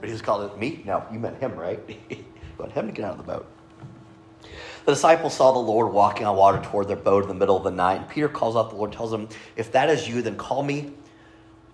But 0.00 0.08
he 0.08 0.08
just 0.08 0.24
called 0.24 0.50
it 0.50 0.58
me? 0.58 0.82
No, 0.84 1.04
you 1.12 1.18
meant 1.18 1.38
him, 1.38 1.56
right? 1.56 1.80
you 2.10 2.24
want 2.58 2.72
him 2.72 2.86
to 2.86 2.92
get 2.92 3.04
out 3.04 3.12
of 3.12 3.18
the 3.18 3.24
boat. 3.24 3.46
The 4.84 4.92
disciples 4.92 5.34
saw 5.34 5.52
the 5.52 5.58
Lord 5.58 5.92
walking 5.92 6.26
on 6.26 6.36
water 6.36 6.62
toward 6.62 6.88
their 6.88 6.96
boat 6.96 7.24
in 7.24 7.28
the 7.28 7.34
middle 7.34 7.56
of 7.56 7.64
the 7.64 7.70
night. 7.70 7.96
And 7.96 8.08
Peter 8.08 8.28
calls 8.28 8.56
out 8.56 8.70
the 8.70 8.76
Lord, 8.76 8.92
tells 8.92 9.12
him, 9.12 9.28
If 9.56 9.72
that 9.72 9.90
is 9.90 10.08
you, 10.08 10.22
then 10.22 10.36
call 10.36 10.62
me 10.62 10.92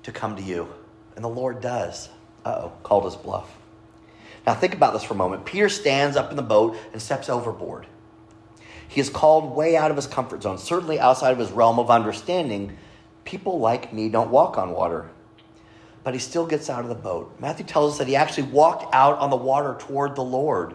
to 0.03 0.13
come 0.13 0.37
to 0.37 0.43
you. 0.43 0.69
And 1.15 1.25
the 1.25 1.29
Lord 1.29 1.61
does. 1.61 2.09
Oh, 2.45 2.73
called 2.83 3.05
his 3.05 3.17
bluff. 3.17 3.57
Now 4.47 4.55
think 4.55 4.75
about 4.75 4.93
this 4.93 5.03
for 5.03 5.15
a 5.15 5.17
moment. 5.17 5.45
Peter 5.45 5.69
stands 5.69 6.17
up 6.17 6.31
in 6.31 6.37
the 6.37 6.43
boat 6.43 6.77
and 6.93 7.01
steps 7.01 7.29
overboard. 7.29 7.87
He 8.89 9.01
is 9.01 9.11
called 9.11 9.55
way 9.55 9.77
out 9.77 9.91
of 9.91 9.97
his 9.97 10.07
comfort 10.07 10.43
zone, 10.43 10.59
certainly 10.59 11.01
outside 11.01 11.33
of 11.33 11.39
his 11.39 11.51
realm 11.51 11.79
of 11.79 11.91
understanding. 11.91 12.77
People 13.25 13.59
like 13.59 13.93
me 13.93 14.09
don't 14.09 14.31
walk 14.31 14.59
on 14.59 14.71
water. 14.71 15.11
But 16.03 16.15
he 16.15 16.21
still 16.21 16.47
gets 16.47 16.69
out 16.69 16.83
of 16.83 16.89
the 16.89 16.95
boat. 16.95 17.35
Matthew 17.41 17.65
tells 17.65 17.93
us 17.93 17.99
that 17.99 18.09
he 18.09 18.17
actually 18.17 18.49
walked 18.49 18.95
out 18.95 19.19
on 19.19 19.31
the 19.31 19.37
water 19.37 19.77
toward 19.79 20.15
the 20.15 20.25
Lord. 20.25 20.75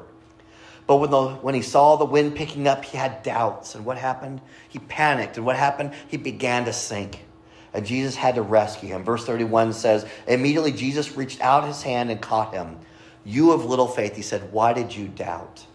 But 0.87 0.97
when, 0.97 1.11
the, 1.11 1.29
when 1.35 1.53
he 1.53 1.61
saw 1.61 1.97
the 1.97 2.05
wind 2.05 2.35
picking 2.35 2.67
up, 2.67 2.83
he 2.83 2.97
had 2.97 3.21
doubts. 3.21 3.75
And 3.75 3.85
what 3.85 3.99
happened? 3.99 4.41
He 4.69 4.79
panicked. 4.79 5.37
And 5.37 5.45
what 5.45 5.55
happened? 5.55 5.93
He 6.07 6.17
began 6.17 6.65
to 6.65 6.73
sink. 6.73 7.25
And 7.73 7.85
Jesus 7.85 8.15
had 8.15 8.35
to 8.35 8.41
rescue 8.41 8.89
him. 8.89 9.03
Verse 9.03 9.23
31 9.23 9.73
says, 9.73 10.07
Immediately 10.27 10.71
Jesus 10.71 11.15
reached 11.15 11.41
out 11.41 11.67
his 11.67 11.83
hand 11.83 12.09
and 12.09 12.19
caught 12.19 12.55
him. 12.55 12.79
You 13.23 13.51
of 13.51 13.65
little 13.65 13.87
faith, 13.87 14.15
he 14.15 14.23
said, 14.23 14.51
why 14.51 14.73
did 14.73 14.95
you 14.95 15.07
doubt? 15.07 15.65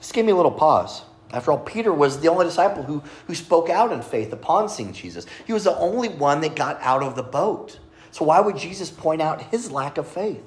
Just 0.00 0.14
give 0.14 0.26
me 0.26 0.32
a 0.32 0.36
little 0.36 0.50
pause. 0.50 1.02
After 1.32 1.52
all, 1.52 1.58
Peter 1.58 1.92
was 1.92 2.20
the 2.20 2.28
only 2.28 2.44
disciple 2.44 2.82
who, 2.82 3.02
who 3.26 3.34
spoke 3.34 3.68
out 3.68 3.92
in 3.92 4.02
faith 4.02 4.32
upon 4.32 4.68
seeing 4.68 4.92
Jesus. 4.92 5.26
He 5.46 5.52
was 5.52 5.64
the 5.64 5.76
only 5.76 6.08
one 6.08 6.40
that 6.40 6.56
got 6.56 6.80
out 6.80 7.02
of 7.02 7.14
the 7.14 7.22
boat. 7.22 7.78
So 8.10 8.24
why 8.24 8.40
would 8.40 8.56
Jesus 8.56 8.90
point 8.90 9.22
out 9.22 9.42
his 9.42 9.70
lack 9.70 9.96
of 9.96 10.08
faith? 10.08 10.42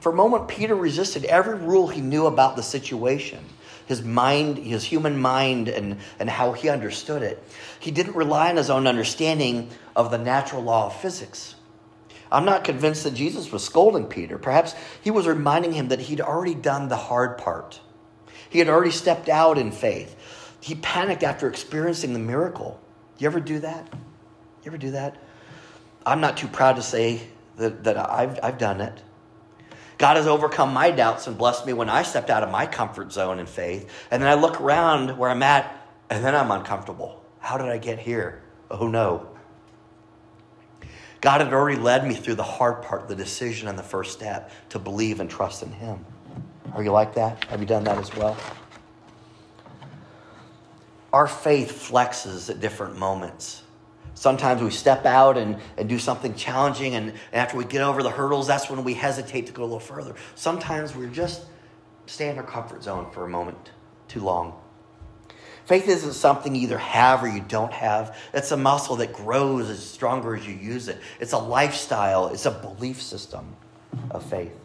For 0.00 0.12
a 0.12 0.14
moment, 0.14 0.48
Peter 0.48 0.74
resisted 0.74 1.24
every 1.24 1.56
rule 1.56 1.88
he 1.88 2.00
knew 2.00 2.26
about 2.26 2.56
the 2.56 2.62
situation 2.62 3.44
his 3.86 4.02
mind, 4.02 4.58
his 4.58 4.84
human 4.84 5.18
mind, 5.18 5.66
and, 5.66 5.96
and 6.18 6.28
how 6.28 6.52
he 6.52 6.68
understood 6.68 7.22
it. 7.22 7.42
He 7.80 7.90
didn't 7.90 8.14
rely 8.14 8.50
on 8.50 8.56
his 8.56 8.68
own 8.68 8.86
understanding 8.86 9.70
of 9.96 10.10
the 10.10 10.18
natural 10.18 10.62
law 10.62 10.86
of 10.86 11.00
physics. 11.00 11.54
I'm 12.30 12.44
not 12.44 12.64
convinced 12.64 13.04
that 13.04 13.14
Jesus 13.14 13.50
was 13.50 13.64
scolding 13.64 14.04
Peter. 14.04 14.36
Perhaps 14.36 14.74
he 15.00 15.10
was 15.10 15.26
reminding 15.26 15.72
him 15.72 15.88
that 15.88 16.00
he'd 16.00 16.20
already 16.20 16.54
done 16.54 16.88
the 16.88 16.96
hard 16.96 17.38
part. 17.38 17.80
He 18.50 18.58
had 18.58 18.68
already 18.68 18.90
stepped 18.90 19.28
out 19.28 19.58
in 19.58 19.70
faith. 19.70 20.16
He 20.60 20.74
panicked 20.76 21.22
after 21.22 21.48
experiencing 21.48 22.12
the 22.12 22.18
miracle. 22.18 22.80
You 23.18 23.26
ever 23.26 23.40
do 23.40 23.58
that? 23.60 23.88
You 24.62 24.70
ever 24.70 24.78
do 24.78 24.92
that? 24.92 25.16
I'm 26.06 26.20
not 26.20 26.36
too 26.36 26.48
proud 26.48 26.76
to 26.76 26.82
say 26.82 27.22
that, 27.56 27.84
that 27.84 27.96
I've, 27.96 28.38
I've 28.42 28.58
done 28.58 28.80
it. 28.80 29.02
God 29.98 30.16
has 30.16 30.26
overcome 30.26 30.72
my 30.72 30.90
doubts 30.92 31.26
and 31.26 31.36
blessed 31.36 31.66
me 31.66 31.72
when 31.72 31.90
I 31.90 32.02
stepped 32.02 32.30
out 32.30 32.44
of 32.44 32.50
my 32.50 32.66
comfort 32.66 33.12
zone 33.12 33.40
in 33.40 33.46
faith. 33.46 33.90
And 34.10 34.22
then 34.22 34.28
I 34.28 34.34
look 34.34 34.60
around 34.60 35.18
where 35.18 35.28
I'm 35.28 35.42
at, 35.42 35.74
and 36.08 36.24
then 36.24 36.34
I'm 36.34 36.50
uncomfortable. 36.50 37.22
How 37.40 37.58
did 37.58 37.68
I 37.68 37.78
get 37.78 37.98
here? 37.98 38.42
Oh 38.70 38.86
no. 38.86 39.28
God 41.20 41.40
had 41.40 41.52
already 41.52 41.80
led 41.80 42.06
me 42.06 42.14
through 42.14 42.36
the 42.36 42.44
hard 42.44 42.82
part, 42.82 43.08
the 43.08 43.16
decision 43.16 43.66
and 43.66 43.76
the 43.76 43.82
first 43.82 44.12
step 44.12 44.52
to 44.68 44.78
believe 44.78 45.18
and 45.18 45.28
trust 45.28 45.64
in 45.64 45.72
Him. 45.72 46.04
Are 46.74 46.82
you 46.82 46.92
like 46.92 47.14
that? 47.14 47.44
Have 47.44 47.60
you 47.60 47.66
done 47.66 47.84
that 47.84 47.98
as 47.98 48.14
well? 48.14 48.36
Our 51.12 51.26
faith 51.26 51.88
flexes 51.90 52.50
at 52.50 52.60
different 52.60 52.98
moments. 52.98 53.62
Sometimes 54.14 54.60
we 54.60 54.70
step 54.70 55.06
out 55.06 55.38
and, 55.38 55.58
and 55.76 55.88
do 55.88 55.98
something 55.98 56.34
challenging, 56.34 56.96
and, 56.96 57.14
after 57.32 57.56
we 57.56 57.64
get 57.64 57.82
over 57.82 58.02
the 58.02 58.10
hurdles, 58.10 58.48
that's 58.48 58.68
when 58.68 58.82
we 58.82 58.94
hesitate 58.94 59.46
to 59.46 59.52
go 59.52 59.62
a 59.62 59.64
little 59.64 59.78
further. 59.78 60.14
Sometimes 60.34 60.94
we're 60.94 61.08
just 61.08 61.44
stay 62.06 62.28
in 62.28 62.36
our 62.36 62.42
comfort 62.42 62.82
zone 62.82 63.10
for 63.12 63.24
a 63.24 63.28
moment 63.28 63.70
too 64.08 64.20
long. 64.20 64.60
Faith 65.66 65.86
isn't 65.86 66.14
something 66.14 66.54
you 66.54 66.62
either 66.62 66.78
have 66.78 67.22
or 67.22 67.28
you 67.28 67.44
don't 67.46 67.72
have. 67.72 68.16
It's 68.32 68.50
a 68.52 68.56
muscle 68.56 68.96
that 68.96 69.12
grows 69.12 69.68
as 69.68 69.84
stronger 69.86 70.34
as 70.34 70.46
you 70.46 70.54
use 70.54 70.88
it. 70.88 70.98
It's 71.20 71.32
a 71.32 71.38
lifestyle, 71.38 72.28
it's 72.28 72.46
a 72.46 72.50
belief 72.50 73.00
system 73.00 73.54
of 74.10 74.24
faith. 74.24 74.58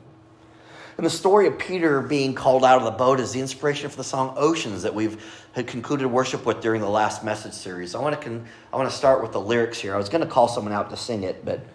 And 0.98 1.06
the 1.06 1.10
story 1.10 1.48
of 1.48 1.58
Peter 1.58 2.02
being 2.02 2.36
called 2.36 2.64
out 2.64 2.78
of 2.78 2.84
the 2.84 2.92
boat 2.92 3.20
is 3.20 3.32
the 3.32 3.40
inspiration 3.40 3.90
for 3.90 3.98
the 3.98 4.04
song 4.04 4.36
Oceans 4.38 4.84
that 4.84 4.94
we've 4.94 5.24
had 5.54 5.66
concluded 5.66 6.08
worship 6.08 6.46
with 6.46 6.62
during 6.62 6.82
the 6.82 6.90
last 6.90 7.24
message 7.24 7.54
series. 7.54 7.96
I 7.96 8.00
want 8.00 8.20
to, 8.20 8.22
con- 8.22 8.46
I 8.72 8.78
want 8.78 8.90
to 8.90 8.96
start 8.96 9.22
with 9.22 9.32
the 9.32 9.40
lyrics 9.40 9.80
here. 9.80 9.96
I 9.96 9.98
was 9.98 10.10
going 10.10 10.24
to 10.24 10.28
call 10.28 10.48
someone 10.48 10.74
out 10.74 10.92
to 10.92 10.98
sing 10.98 11.24
it, 11.24 11.44
but 11.44 11.66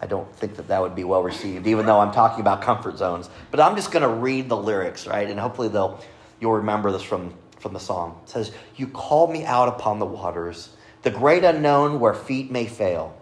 I 0.00 0.06
don't 0.06 0.34
think 0.36 0.56
that 0.56 0.68
that 0.68 0.80
would 0.80 0.94
be 0.94 1.04
well 1.04 1.22
received, 1.22 1.66
even 1.66 1.86
though 1.86 2.00
I'm 2.00 2.12
talking 2.12 2.40
about 2.40 2.62
comfort 2.62 2.98
zones. 2.98 3.30
But 3.50 3.60
I'm 3.60 3.76
just 3.76 3.92
going 3.92 4.02
to 4.02 4.08
read 4.08 4.48
the 4.48 4.56
lyrics, 4.56 5.06
right? 5.06 5.28
And 5.28 5.38
hopefully 5.38 5.68
they'll, 5.68 6.00
you'll 6.40 6.54
remember 6.54 6.90
this 6.90 7.02
from, 7.02 7.34
from 7.58 7.72
the 7.72 7.80
song. 7.80 8.18
It 8.24 8.30
says, 8.30 8.52
You 8.76 8.88
called 8.88 9.30
me 9.30 9.44
out 9.44 9.68
upon 9.68 10.00
the 10.00 10.06
waters, 10.06 10.70
the 11.02 11.10
great 11.10 11.44
unknown 11.44 12.00
where 12.00 12.14
feet 12.14 12.50
may 12.50 12.66
fail. 12.66 13.16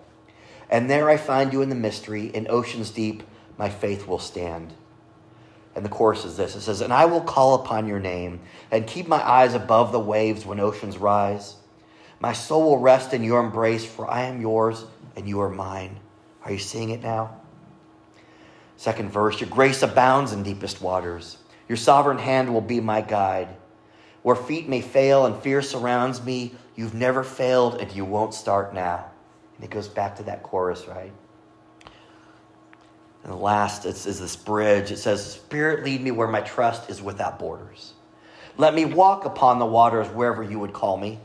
And 0.70 0.88
there 0.88 1.10
I 1.10 1.16
find 1.16 1.52
you 1.52 1.62
in 1.62 1.68
the 1.68 1.74
mystery, 1.74 2.26
in 2.26 2.46
oceans 2.48 2.90
deep, 2.90 3.22
my 3.58 3.68
faith 3.68 4.06
will 4.06 4.18
stand. 4.18 4.72
And 5.78 5.84
the 5.84 5.90
chorus 5.90 6.24
is 6.24 6.36
this 6.36 6.56
it 6.56 6.62
says, 6.62 6.80
And 6.80 6.92
I 6.92 7.04
will 7.04 7.20
call 7.20 7.54
upon 7.54 7.86
your 7.86 8.00
name 8.00 8.40
and 8.72 8.84
keep 8.84 9.06
my 9.06 9.24
eyes 9.24 9.54
above 9.54 9.92
the 9.92 10.00
waves 10.00 10.44
when 10.44 10.58
oceans 10.58 10.98
rise. 10.98 11.54
My 12.18 12.32
soul 12.32 12.64
will 12.64 12.78
rest 12.78 13.14
in 13.14 13.22
your 13.22 13.38
embrace, 13.38 13.86
for 13.86 14.10
I 14.10 14.22
am 14.22 14.40
yours 14.40 14.84
and 15.14 15.28
you 15.28 15.40
are 15.40 15.48
mine. 15.48 16.00
Are 16.44 16.50
you 16.50 16.58
seeing 16.58 16.90
it 16.90 17.00
now? 17.00 17.36
Second 18.76 19.12
verse 19.12 19.40
Your 19.40 19.50
grace 19.50 19.80
abounds 19.84 20.32
in 20.32 20.42
deepest 20.42 20.82
waters. 20.82 21.38
Your 21.68 21.76
sovereign 21.76 22.18
hand 22.18 22.52
will 22.52 22.60
be 22.60 22.80
my 22.80 23.00
guide. 23.00 23.46
Where 24.22 24.34
feet 24.34 24.68
may 24.68 24.80
fail 24.80 25.26
and 25.26 25.40
fear 25.40 25.62
surrounds 25.62 26.20
me, 26.20 26.56
you've 26.74 26.94
never 26.94 27.22
failed 27.22 27.80
and 27.80 27.92
you 27.92 28.04
won't 28.04 28.34
start 28.34 28.74
now. 28.74 29.12
And 29.54 29.64
it 29.64 29.70
goes 29.70 29.86
back 29.86 30.16
to 30.16 30.24
that 30.24 30.42
chorus, 30.42 30.88
right? 30.88 31.12
And 33.28 33.36
the 33.36 33.42
last 33.42 33.84
is, 33.84 34.06
is 34.06 34.20
this 34.20 34.36
bridge. 34.36 34.90
It 34.90 34.96
says, 34.96 35.34
Spirit, 35.34 35.84
lead 35.84 36.00
me 36.00 36.10
where 36.10 36.26
my 36.26 36.40
trust 36.40 36.88
is 36.88 37.02
without 37.02 37.38
borders. 37.38 37.92
Let 38.56 38.74
me 38.74 38.86
walk 38.86 39.26
upon 39.26 39.58
the 39.58 39.66
waters 39.66 40.08
wherever 40.08 40.42
you 40.42 40.58
would 40.58 40.72
call 40.72 40.96
me. 40.96 41.18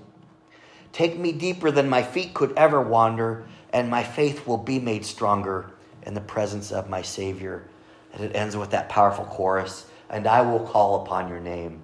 Take 0.92 1.18
me 1.18 1.32
deeper 1.32 1.72
than 1.72 1.88
my 1.88 2.04
feet 2.04 2.34
could 2.34 2.52
ever 2.58 2.82
wander, 2.82 3.46
and 3.72 3.90
my 3.90 4.04
faith 4.04 4.46
will 4.46 4.58
be 4.58 4.80
made 4.80 5.06
stronger 5.06 5.72
in 6.02 6.14
the 6.14 6.20
presence 6.20 6.74
of 6.74 6.90
my 6.90 7.02
Savior. 7.02 7.70
And 8.12 8.22
it 8.22 8.36
ends 8.36 8.58
with 8.58 8.72
that 8.72 8.90
powerful 8.90 9.24
chorus 9.24 9.86
And 10.10 10.28
I 10.28 10.42
will 10.42 10.60
call 10.60 11.04
upon 11.04 11.30
your 11.30 11.40
name 11.40 11.84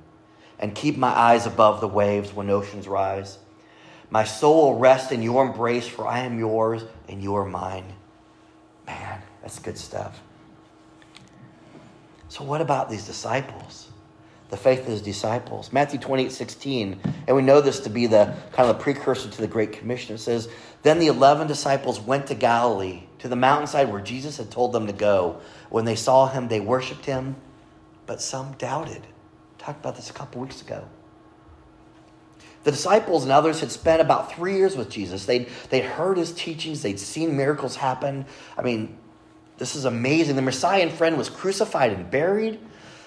and 0.60 0.76
keep 0.76 0.98
my 0.98 1.18
eyes 1.18 1.46
above 1.46 1.80
the 1.80 1.88
waves 1.88 2.34
when 2.34 2.50
oceans 2.50 2.90
rise. 2.90 3.38
My 4.10 4.26
soul 4.26 4.74
will 4.74 4.80
rest 4.80 5.14
in 5.14 5.22
your 5.22 5.46
embrace, 5.46 5.88
for 5.88 6.06
I 6.06 6.20
am 6.20 6.38
yours 6.38 6.84
and 7.08 7.24
you 7.24 7.36
are 7.36 7.46
mine. 7.46 7.94
Man, 8.86 9.22
that's 9.42 9.60
good 9.60 9.78
stuff. 9.78 10.22
So, 12.28 12.44
what 12.44 12.62
about 12.62 12.90
these 12.90 13.06
disciples? 13.06 13.90
the 14.50 14.58
faith 14.58 14.82
of 14.82 14.88
his 14.88 15.02
disciples. 15.02 15.72
Matthew 15.72 16.00
28 16.00 16.32
16, 16.32 17.00
and 17.28 17.36
we 17.36 17.42
know 17.42 17.62
this 17.62 17.80
to 17.82 17.90
be 17.90 18.08
the 18.08 18.36
kind 18.52 18.70
of 18.70 18.78
the 18.78 18.84
precursor 18.84 19.30
to 19.30 19.42
the 19.42 19.48
Great 19.48 19.72
Commission. 19.72 20.16
It 20.16 20.20
says, 20.20 20.50
Then 20.82 21.00
the 21.00 21.08
11 21.08 21.48
disciples 21.48 22.00
went 22.00 22.28
to 22.28 22.36
Galilee, 22.36 23.04
to 23.20 23.28
the 23.28 23.36
mountainside 23.36 23.92
where 23.92 24.02
Jesus 24.02 24.38
had 24.38 24.50
told 24.50 24.74
them 24.74 24.88
to 24.88 24.94
go. 24.94 25.40
When 25.70 25.86
they 25.86 25.96
saw 25.96 26.28
him, 26.28 26.48
they 26.48 26.60
worshiped 26.60 27.06
him, 27.06 27.36
but 28.06 28.22
some 28.22 28.54
doubted. 28.54 29.06
Talked 29.60 29.80
about 29.80 29.96
this 29.96 30.10
a 30.10 30.14
couple 30.14 30.42
weeks 30.42 30.62
ago. 30.62 30.88
The 32.64 32.72
disciples 32.72 33.24
and 33.24 33.32
others 33.32 33.62
had 33.62 33.72
spent 33.72 34.02
about 34.02 34.34
three 34.34 34.58
years 34.58 34.76
with 34.76 34.90
Jesus. 34.90 35.26
They'd, 35.26 35.48
they'd 35.70 35.86
heard 35.86 36.18
his 36.18 36.34
teachings, 36.34 36.82
they'd 36.82 37.00
seen 37.00 37.38
miracles 37.38 37.76
happen. 37.76 38.26
I 38.58 38.64
mean, 38.64 38.98
this 39.60 39.76
is 39.76 39.86
amazing. 39.86 40.36
The 40.36 40.42
Messiah 40.42 40.82
and 40.82 40.92
friend 40.92 41.18
was 41.18 41.30
crucified 41.30 41.92
and 41.92 42.10
buried, 42.10 42.60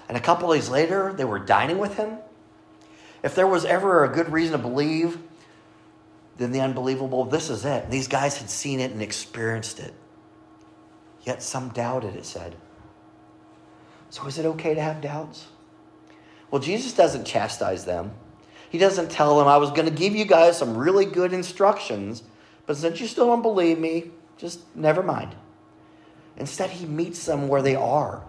and 0.09 0.17
a 0.17 0.21
couple 0.21 0.53
days 0.53 0.69
later, 0.69 1.13
they 1.13 1.25
were 1.25 1.39
dining 1.39 1.79
with 1.79 1.97
him. 1.97 2.19
If 3.23 3.35
there 3.35 3.47
was 3.47 3.65
ever 3.65 4.05
a 4.05 4.09
good 4.09 4.31
reason 4.31 4.53
to 4.53 4.59
believe, 4.59 5.19
then 6.37 6.53
the 6.53 6.61
unbelievable, 6.61 7.25
this 7.25 7.51
is 7.51 7.65
it. 7.65 7.91
These 7.91 8.09
guys 8.09 8.37
had 8.37 8.51
seen 8.51 8.81
it 8.81 8.93
and 8.93 9.01
experienced 9.03 9.81
it. 9.81 9.95
Yet 11.23 11.43
some 11.43 11.71
doubted, 11.71 12.17
it 12.17 12.27
said. 12.27 12.57
So 14.11 14.27
is 14.27 14.39
it 14.39 14.45
okay 14.45 14.75
to 14.75 14.81
have 14.81 15.01
doubts? 15.01 15.47
Well, 16.51 16.61
Jesus 16.61 16.93
doesn't 16.93 17.25
chastise 17.25 17.85
them. 17.85 18.13
He 18.69 18.79
doesn't 18.79 19.11
tell 19.11 19.39
them, 19.39 19.49
I 19.49 19.57
was 19.57 19.71
going 19.71 19.87
to 19.87 19.95
give 19.95 20.15
you 20.15 20.25
guys 20.25 20.59
some 20.59 20.77
really 20.77 21.07
good 21.07 21.33
instructions, 21.33 22.23
but 22.67 22.77
since 22.77 23.01
you 23.01 23.07
still 23.07 23.27
don't 23.27 23.43
believe 23.43 23.79
me, 23.79 24.11
just 24.37 24.61
never 24.75 25.03
mind. 25.03 25.35
Instead, 26.37 26.71
he 26.71 26.87
meets 26.87 27.25
them 27.27 27.49
where 27.49 27.63
they 27.63 27.75
are, 27.75 28.23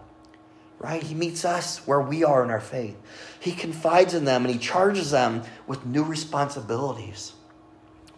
right? 0.80 1.02
He 1.02 1.16
meets 1.16 1.46
us 1.46 1.86
where 1.88 2.02
we 2.02 2.24
are 2.24 2.44
in 2.44 2.50
our 2.50 2.60
faith. 2.60 2.98
He 3.40 3.52
confides 3.52 4.14
in 4.14 4.26
them 4.26 4.44
and 4.46 4.54
he 4.54 4.60
charges 4.60 5.12
them 5.12 5.44
with 5.68 5.86
new 5.86 6.04
responsibilities. 6.04 7.34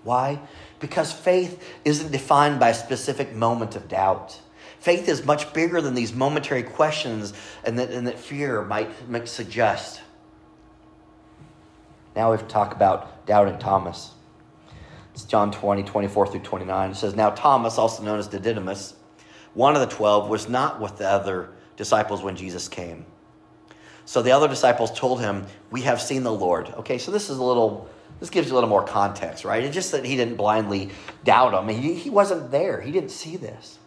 Why? 0.04 0.40
Because 0.80 1.12
faith 1.12 1.64
isn't 1.84 2.12
defined 2.12 2.60
by 2.60 2.70
a 2.70 2.74
specific 2.74 3.34
moment 3.36 3.76
of 3.76 3.88
doubt. 3.88 4.40
Faith 4.80 5.10
is 5.10 5.26
much 5.26 5.52
bigger 5.52 5.82
than 5.82 5.96
these 5.96 6.14
momentary 6.14 6.62
questions 6.62 7.34
and 7.64 7.80
that, 7.80 7.90
and 7.90 8.06
that 8.06 8.20
fear 8.20 8.62
might, 8.64 9.10
might 9.10 9.28
suggest. 9.28 10.02
Now 12.16 12.32
we 12.32 12.38
have 12.38 12.48
to 12.48 12.54
talk 12.54 12.74
about 12.74 13.26
doubting 13.26 13.58
Thomas. 13.58 14.12
It's 15.14 15.24
John 15.24 15.52
20, 15.52 15.84
24 15.84 16.28
through 16.28 16.40
29. 16.42 16.92
It 16.92 16.96
says, 16.96 17.16
Now 17.16 17.32
Thomas, 17.32 17.78
also 17.78 18.04
known 18.04 18.20
as 18.20 18.28
Didymus, 18.28 18.94
one 19.56 19.76
of 19.76 19.82
the 19.82 19.94
twelve, 19.94 20.30
was 20.30 20.48
not 20.48 20.80
with 20.80 20.98
the 20.98 21.10
other 21.10 21.50
disciples 21.76 22.22
when 22.22 22.36
Jesus 22.36 22.68
came. 22.68 23.06
So 24.06 24.22
the 24.22 24.32
other 24.32 24.48
disciples 24.48 24.98
told 24.98 25.20
him, 25.20 25.48
We 25.72 25.82
have 25.82 26.00
seen 26.00 26.24
the 26.24 26.32
Lord. 26.32 26.70
Okay, 26.78 27.00
so 27.00 27.12
this 27.12 27.30
is 27.30 27.38
a 27.38 27.44
little, 27.44 27.90
this 28.20 28.30
gives 28.30 28.48
you 28.48 28.54
a 28.54 28.56
little 28.56 28.70
more 28.70 28.86
context, 28.86 29.44
right? 29.44 29.64
It's 29.64 29.74
just 29.74 29.92
that 29.92 30.06
he 30.06 30.16
didn't 30.16 30.36
blindly 30.36 30.92
doubt 31.24 31.54
him. 31.54 31.68
He, 31.70 31.96
he 31.96 32.10
wasn't 32.10 32.52
there, 32.52 32.80
he 32.80 32.92
didn't 32.92 33.10
see 33.10 33.36
this. 33.36 33.80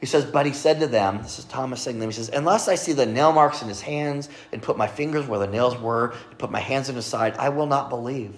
He 0.00 0.06
says, 0.06 0.24
But 0.24 0.46
he 0.46 0.52
said 0.52 0.80
to 0.80 0.86
them, 0.86 1.18
This 1.22 1.38
is 1.38 1.44
Thomas 1.44 1.82
saying 1.82 1.96
to 1.96 2.00
them, 2.00 2.08
He 2.08 2.14
says, 2.14 2.30
Unless 2.30 2.68
I 2.68 2.74
see 2.76 2.92
the 2.92 3.06
nail 3.06 3.32
marks 3.32 3.62
in 3.62 3.68
his 3.68 3.82
hands 3.82 4.28
and 4.52 4.62
put 4.62 4.78
my 4.78 4.86
fingers 4.86 5.26
where 5.26 5.38
the 5.38 5.46
nails 5.46 5.78
were 5.78 6.14
and 6.30 6.38
put 6.38 6.50
my 6.50 6.60
hands 6.60 6.88
in 6.88 6.96
his 6.96 7.06
side, 7.06 7.36
I 7.38 7.50
will 7.50 7.66
not 7.66 7.90
believe. 7.90 8.34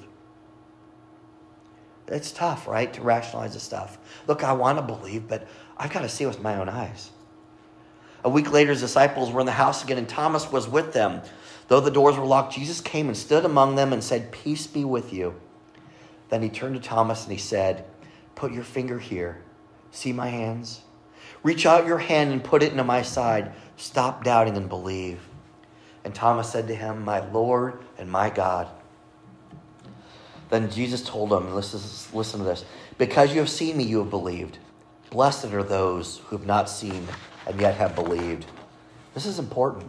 It's 2.11 2.33
tough, 2.33 2.67
right, 2.67 2.93
to 2.95 3.03
rationalize 3.03 3.55
this 3.55 3.63
stuff. 3.63 3.99
Look, 4.27 4.43
I 4.43 4.53
want 4.55 4.79
to 4.79 4.83
believe, 4.83 5.29
but 5.29 5.47
I've 5.79 5.93
got 5.93 6.01
to 6.01 6.09
see 6.09 6.27
with 6.27 6.43
my 6.43 6.57
own 6.57 6.69
eyes. 6.69 7.11
A 8.25 8.29
week 8.29 8.51
later, 8.51 8.71
his 8.71 8.81
disciples 8.81 9.31
were 9.31 9.41
in 9.41 9.47
the 9.47 9.53
house 9.53 9.85
again, 9.85 9.99
and 9.99 10.09
Thomas 10.09 10.51
was 10.51 10.69
with 10.69 10.93
them. 10.93 11.23
Though 11.69 11.81
the 11.81 11.91
doors 11.91 12.17
were 12.17 12.25
locked, 12.25 12.55
Jesus 12.55 12.81
came 12.81 13.09
and 13.09 13.17
stood 13.17 13.45
among 13.45 13.77
them 13.77 13.93
and 13.93 14.03
said, 14.03 14.33
Peace 14.33 14.67
be 14.67 14.85
with 14.85 15.13
you. 15.13 15.35
Then 16.31 16.43
he 16.43 16.49
turned 16.49 16.75
to 16.75 16.81
Thomas 16.81 17.23
and 17.23 17.33
he 17.33 17.39
said, 17.39 17.85
Put 18.35 18.53
your 18.53 18.65
finger 18.65 18.99
here. 18.99 19.43
See 19.91 20.13
my 20.13 20.29
hands? 20.29 20.83
Reach 21.43 21.67
out 21.67 21.87
your 21.87 21.99
hand 21.99 22.33
and 22.33 22.43
put 22.43 22.63
it 22.63 22.73
into 22.73 22.85
my 22.85 23.03
side. 23.03 23.53
Stop 23.77 24.25
doubting 24.25 24.57
and 24.57 24.69
believe. 24.69 25.21
And 26.05 26.15
Thomas 26.15 26.51
said 26.51 26.69
to 26.69 26.75
him, 26.75 27.05
My 27.05 27.21
Lord 27.31 27.83
and 27.97 28.11
my 28.11 28.31
God. 28.31 28.69
Then 30.51 30.71
Jesus 30.71 31.03
told 31.03 31.33
him, 31.33 31.55
listen, 31.55 31.81
listen 32.17 32.41
to 32.41 32.47
this, 32.47 32.65
because 32.97 33.33
you 33.33 33.41
have 33.41 33.51
seen 33.51 33.77
me, 33.77 33.85
you 33.85 33.99
have 33.99 34.11
believed. 34.11 34.59
Blessed 35.11 35.47
are 35.47 35.63
those 35.63 36.19
who 36.27 36.37
have 36.37 36.47
not 36.47 36.69
seen 36.69 37.07
and 37.47 37.61
yet 37.61 37.75
have 37.77 37.95
believed. 37.95 38.47
This 39.15 39.27
is 39.27 39.39
important. 39.39 39.87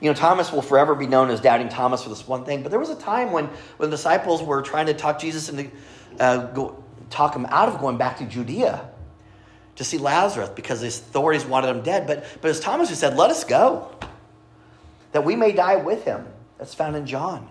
You 0.00 0.10
know, 0.10 0.14
Thomas 0.14 0.52
will 0.52 0.62
forever 0.62 0.94
be 0.94 1.06
known 1.06 1.30
as 1.30 1.40
doubting 1.40 1.68
Thomas 1.68 2.02
for 2.02 2.08
this 2.08 2.26
one 2.26 2.44
thing, 2.44 2.62
but 2.62 2.70
there 2.70 2.80
was 2.80 2.90
a 2.90 2.96
time 2.96 3.30
when, 3.30 3.46
when 3.76 3.90
the 3.90 3.96
disciples 3.96 4.42
were 4.42 4.62
trying 4.62 4.86
to 4.86 4.94
talk 4.94 5.20
Jesus 5.20 5.48
into, 5.48 5.70
uh, 6.18 6.46
go, 6.46 6.82
talk 7.08 7.36
him 7.36 7.46
out 7.46 7.68
of 7.68 7.78
going 7.78 7.98
back 7.98 8.18
to 8.18 8.24
Judea 8.24 8.88
to 9.76 9.84
see 9.84 9.98
Lazarus 9.98 10.48
because 10.50 10.80
the 10.80 10.88
authorities 10.88 11.44
wanted 11.44 11.68
him 11.68 11.82
dead. 11.82 12.06
But, 12.06 12.24
but 12.40 12.50
it's 12.50 12.60
Thomas 12.60 12.88
who 12.88 12.94
said, 12.94 13.16
Let 13.16 13.30
us 13.30 13.44
go, 13.44 13.94
that 15.12 15.24
we 15.24 15.36
may 15.36 15.52
die 15.52 15.76
with 15.76 16.04
him. 16.04 16.26
That's 16.58 16.74
found 16.74 16.96
in 16.96 17.06
John. 17.06 17.48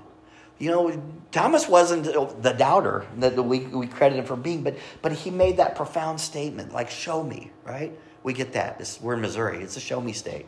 You 0.61 0.69
know, 0.69 1.03
Thomas 1.31 1.67
wasn't 1.67 2.03
the 2.43 2.51
doubter 2.51 3.07
that 3.17 3.41
we, 3.41 3.61
we 3.61 3.87
credit 3.87 4.19
him 4.19 4.25
for 4.25 4.35
being, 4.35 4.61
but, 4.61 4.77
but 5.01 5.11
he 5.11 5.31
made 5.31 5.57
that 5.57 5.75
profound 5.75 6.21
statement, 6.21 6.71
like, 6.71 6.91
show 6.91 7.23
me, 7.23 7.49
right? 7.65 7.97
We 8.21 8.33
get 8.33 8.53
that. 8.53 8.77
This, 8.77 9.01
we're 9.01 9.15
in 9.15 9.21
Missouri. 9.21 9.63
It's 9.63 9.75
a 9.75 9.79
show 9.79 9.99
me 9.99 10.13
state. 10.13 10.45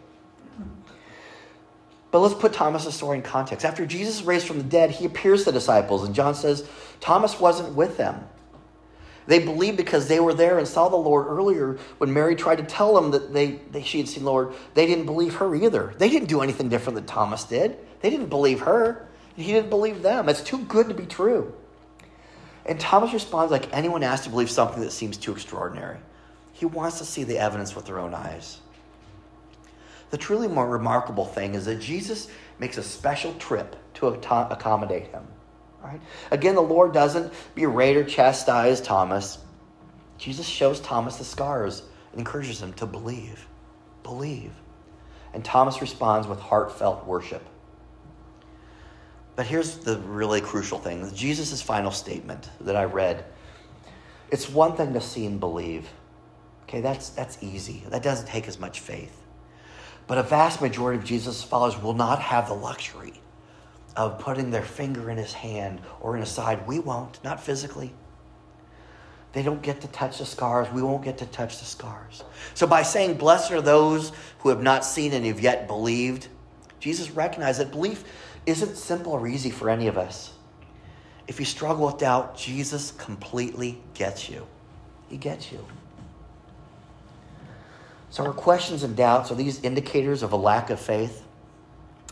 But 2.12 2.20
let's 2.20 2.36
put 2.36 2.54
Thomas' 2.54 2.94
story 2.94 3.18
in 3.18 3.24
context. 3.24 3.66
After 3.66 3.88
Jesus 3.88 4.22
raised 4.22 4.46
from 4.46 4.60
the 4.60 4.64
dead, 4.64 4.92
he 4.92 5.06
appears 5.06 5.40
to 5.40 5.46
the 5.46 5.54
disciples, 5.54 6.04
and 6.04 6.14
John 6.14 6.36
says 6.36 6.70
Thomas 7.00 7.40
wasn't 7.40 7.74
with 7.74 7.98
them. 7.98 8.24
They 9.26 9.40
believed 9.40 9.78
because 9.78 10.08
they 10.08 10.20
were 10.20 10.36
there 10.36 10.60
and 10.60 10.68
saw 10.68 10.90
the 10.90 10.96
Lord 10.96 11.26
earlier 11.26 11.80
when 11.98 12.14
Mary 12.14 12.36
tried 12.36 12.58
to 12.58 12.64
tell 12.66 12.94
them 12.94 13.10
that 13.10 13.34
they, 13.34 13.62
they, 13.72 13.82
she 13.82 13.98
had 13.98 14.08
seen 14.08 14.26
the 14.26 14.30
Lord. 14.30 14.54
They 14.76 14.86
didn't 14.86 15.08
believe 15.08 15.34
her 15.36 15.56
either. 15.56 15.96
They 15.98 16.10
didn't 16.10 16.28
do 16.28 16.42
anything 16.42 16.70
different 16.70 16.98
than 16.98 17.08
Thomas 17.08 17.46
did. 17.46 17.80
They 18.02 18.12
didn't 18.12 18.30
believe 18.30 18.60
her. 18.60 19.08
He 19.36 19.52
didn't 19.52 19.70
believe 19.70 20.02
them. 20.02 20.30
It's 20.30 20.44
too 20.44 20.60
good 20.60 20.90
to 20.90 20.94
be 20.94 21.06
true. 21.06 21.54
And 22.66 22.80
Thomas 22.80 23.14
responds 23.14 23.52
like 23.52 23.74
anyone 23.74 24.04
asked 24.04 24.26
to 24.26 24.30
believe 24.30 24.50
something 24.50 24.82
that 24.82 24.92
seems 24.92 25.18
too 25.18 25.32
extraordinary. 25.32 25.98
He 26.54 26.66
wants 26.66 27.00
to 27.00 27.06
see 27.06 27.24
the 27.24 27.40
evidence 27.40 27.76
with 27.76 27.86
their 27.86 28.00
own 28.00 28.14
eyes. 28.14 28.60
The 30.12 30.18
truly 30.18 30.48
more 30.48 30.70
remarkable 30.70 31.26
thing 31.26 31.56
is 31.56 31.66
that 31.66 31.82
Jesus 31.82 32.30
makes 32.60 32.78
a 32.78 32.84
special 32.84 33.34
trip 33.34 33.76
to 33.96 34.08
accommodate 34.08 35.08
him. 35.08 35.28
Right? 35.84 36.00
Again, 36.32 36.56
the 36.56 36.62
Lord 36.62 36.94
doesn't 36.94 37.34
berate 37.56 37.98
or 37.98 38.04
chastise 38.04 38.80
Thomas. 38.80 39.40
Jesus 40.18 40.46
shows 40.46 40.80
Thomas 40.80 41.18
the 41.18 41.26
scars 41.26 41.82
and 42.12 42.20
encourages 42.20 42.62
him 42.62 42.74
to 42.74 42.86
believe. 42.86 43.48
Believe. 44.04 44.54
And 45.34 45.44
Thomas 45.44 45.82
responds 45.82 46.28
with 46.28 46.40
heartfelt 46.40 47.06
worship. 47.06 47.44
But 49.36 49.48
here's 49.48 49.78
the 49.78 49.98
really 50.00 50.42
crucial 50.42 50.78
thing 50.78 51.12
Jesus' 51.14 51.62
final 51.62 51.92
statement 51.92 52.50
that 52.62 52.76
I 52.76 52.84
read. 52.84 53.26
It's 54.30 54.50
one 54.50 54.76
thing 54.76 54.94
to 54.94 55.02
see 55.02 55.26
and 55.26 55.40
believe. 55.40 55.90
Okay, 56.64 56.82
that's, 56.82 57.10
that's 57.10 57.42
easy. 57.44 57.84
That 57.90 58.02
doesn't 58.02 58.28
take 58.28 58.48
as 58.48 58.60
much 58.60 58.80
faith. 58.80 59.22
But 60.08 60.18
a 60.18 60.24
vast 60.24 60.62
majority 60.62 60.98
of 60.98 61.06
Jesus' 61.06 61.44
followers 61.44 61.82
will 61.82 61.94
not 61.94 62.20
have 62.20 62.48
the 62.48 62.54
luxury 62.54 63.22
of 63.96 64.20
putting 64.20 64.50
their 64.50 64.64
finger 64.64 65.10
in 65.10 65.18
his 65.18 65.34
hand 65.34 65.82
or 66.02 66.16
in 66.16 66.22
his 66.22 66.30
side. 66.30 66.66
We 66.68 66.80
won't, 66.80 67.24
not 67.24 67.42
physically. 67.42 67.94
They 69.34 69.44
don't 69.44 69.62
get 69.62 69.82
to 69.82 69.88
touch 69.88 70.20
the 70.20 70.26
scars. 70.26 70.72
We 70.72 70.82
won't 70.82 71.04
get 71.04 71.18
to 71.20 71.26
touch 71.28 71.60
the 71.60 71.66
scars. 71.66 72.24
So, 72.54 72.68
by 72.68 72.84
saying, 72.84 73.16
Blessed 73.16 73.52
are 73.52 73.62
those 73.62 74.12
who 74.40 74.50
have 74.50 74.62
not 74.62 74.86
seen 74.86 75.12
and 75.14 75.26
have 75.26 75.40
yet 75.40 75.68
believed, 75.68 76.28
Jesus 76.80 77.12
recognized 77.12 77.60
that 77.60 77.72
belief 77.72 78.04
isn't 78.46 78.76
simple 78.76 79.14
or 79.14 79.28
easy 79.28 79.50
for 79.50 79.70
any 79.70 79.88
of 79.88 79.98
us. 79.98 80.34
If 81.28 81.40
you 81.40 81.46
struggle 81.46 81.86
with 81.86 81.98
doubt, 81.98 82.38
Jesus 82.38 82.92
completely 82.92 83.82
gets 83.94 84.30
you. 84.30 84.46
He 85.10 85.18
gets 85.18 85.52
you. 85.52 85.66
So, 88.10 88.26
our 88.26 88.34
questions 88.34 88.84
and 88.84 88.96
doubts 88.96 89.32
are 89.32 89.36
these 89.36 89.64
indicators 89.64 90.22
of 90.22 90.34
a 90.34 90.36
lack 90.36 90.70
of 90.70 90.80
faith? 90.80 91.24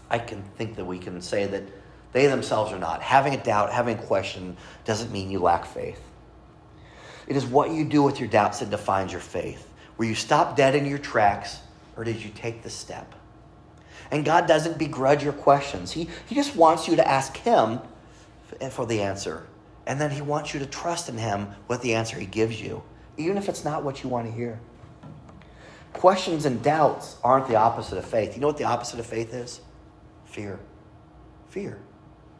I 0.10 0.17
can 0.17 0.41
think 0.58 0.76
that 0.78 0.86
we 0.86 0.98
can 0.98 1.22
say 1.22 1.46
that 1.46 1.63
they 2.13 2.28
themselves 2.28 2.72
are 2.72 2.80
not. 2.80 3.02
Having 3.02 3.36
a 3.36 3.44
doubt, 3.44 3.72
having 3.72 3.98
a 3.98 4.02
question, 4.02 4.58
doesn't 4.84 5.12
mean 5.12 5.30
you 5.30 5.39
lack 5.39 5.65
faith. 5.65 6.02
It 7.28 7.36
is 7.36 7.46
what 7.46 7.72
you 7.72 7.86
do 7.86 8.04
with 8.04 8.20
your 8.20 8.30
doubts 8.30 8.60
that 8.60 8.70
defines 8.70 9.12
your 9.12 9.22
faith. 9.22 9.72
Were 9.98 10.06
you 10.06 10.15
stop 10.15 10.56
dead 10.56 10.76
in 10.76 10.86
your 10.86 10.98
tracks, 10.98 11.60
or 11.96 12.04
did 12.04 12.24
you 12.24 12.32
take 12.32 12.63
the 12.63 12.70
step? 12.70 13.13
And 14.12 14.26
God 14.26 14.45
doesn't 14.45 14.78
begrudge 14.78 15.24
your 15.24 15.34
questions. 15.34 15.93
He, 15.93 16.10
he 16.28 16.36
just 16.36 16.56
wants 16.56 16.88
you 16.88 16.97
to 16.97 17.08
ask 17.08 17.38
Him 17.38 17.80
for 18.69 18.86
the 18.86 19.02
answer. 19.02 19.47
And 19.88 20.00
then 20.00 20.12
He 20.12 20.21
wants 20.21 20.54
you 20.54 20.60
to 20.60 20.65
trust 20.65 21.08
in 21.10 21.17
Him 21.17 21.47
with 21.69 21.82
the 21.82 21.95
answer 21.95 22.19
He 22.19 22.26
gives 22.26 22.62
you, 22.62 22.84
even 23.17 23.38
if 23.38 23.47
it's 23.47 23.63
not 23.63 23.84
what 23.84 24.04
you 24.04 24.10
want 24.10 24.28
to 24.28 24.32
hear. 24.32 24.60
Questions 25.93 26.45
and 26.45 26.62
doubts 26.62 27.17
aren't 27.24 27.47
the 27.47 27.56
opposite 27.56 27.97
of 27.97 28.06
faith. 28.06 28.36
You 28.36 28.41
know 28.41 28.47
what 28.47 28.58
the 28.58 28.65
opposite 28.65 29.00
of 29.00 29.06
faith 29.06 29.34
is? 29.34 29.62
Fear. 30.26 30.60
Fear 31.50 31.80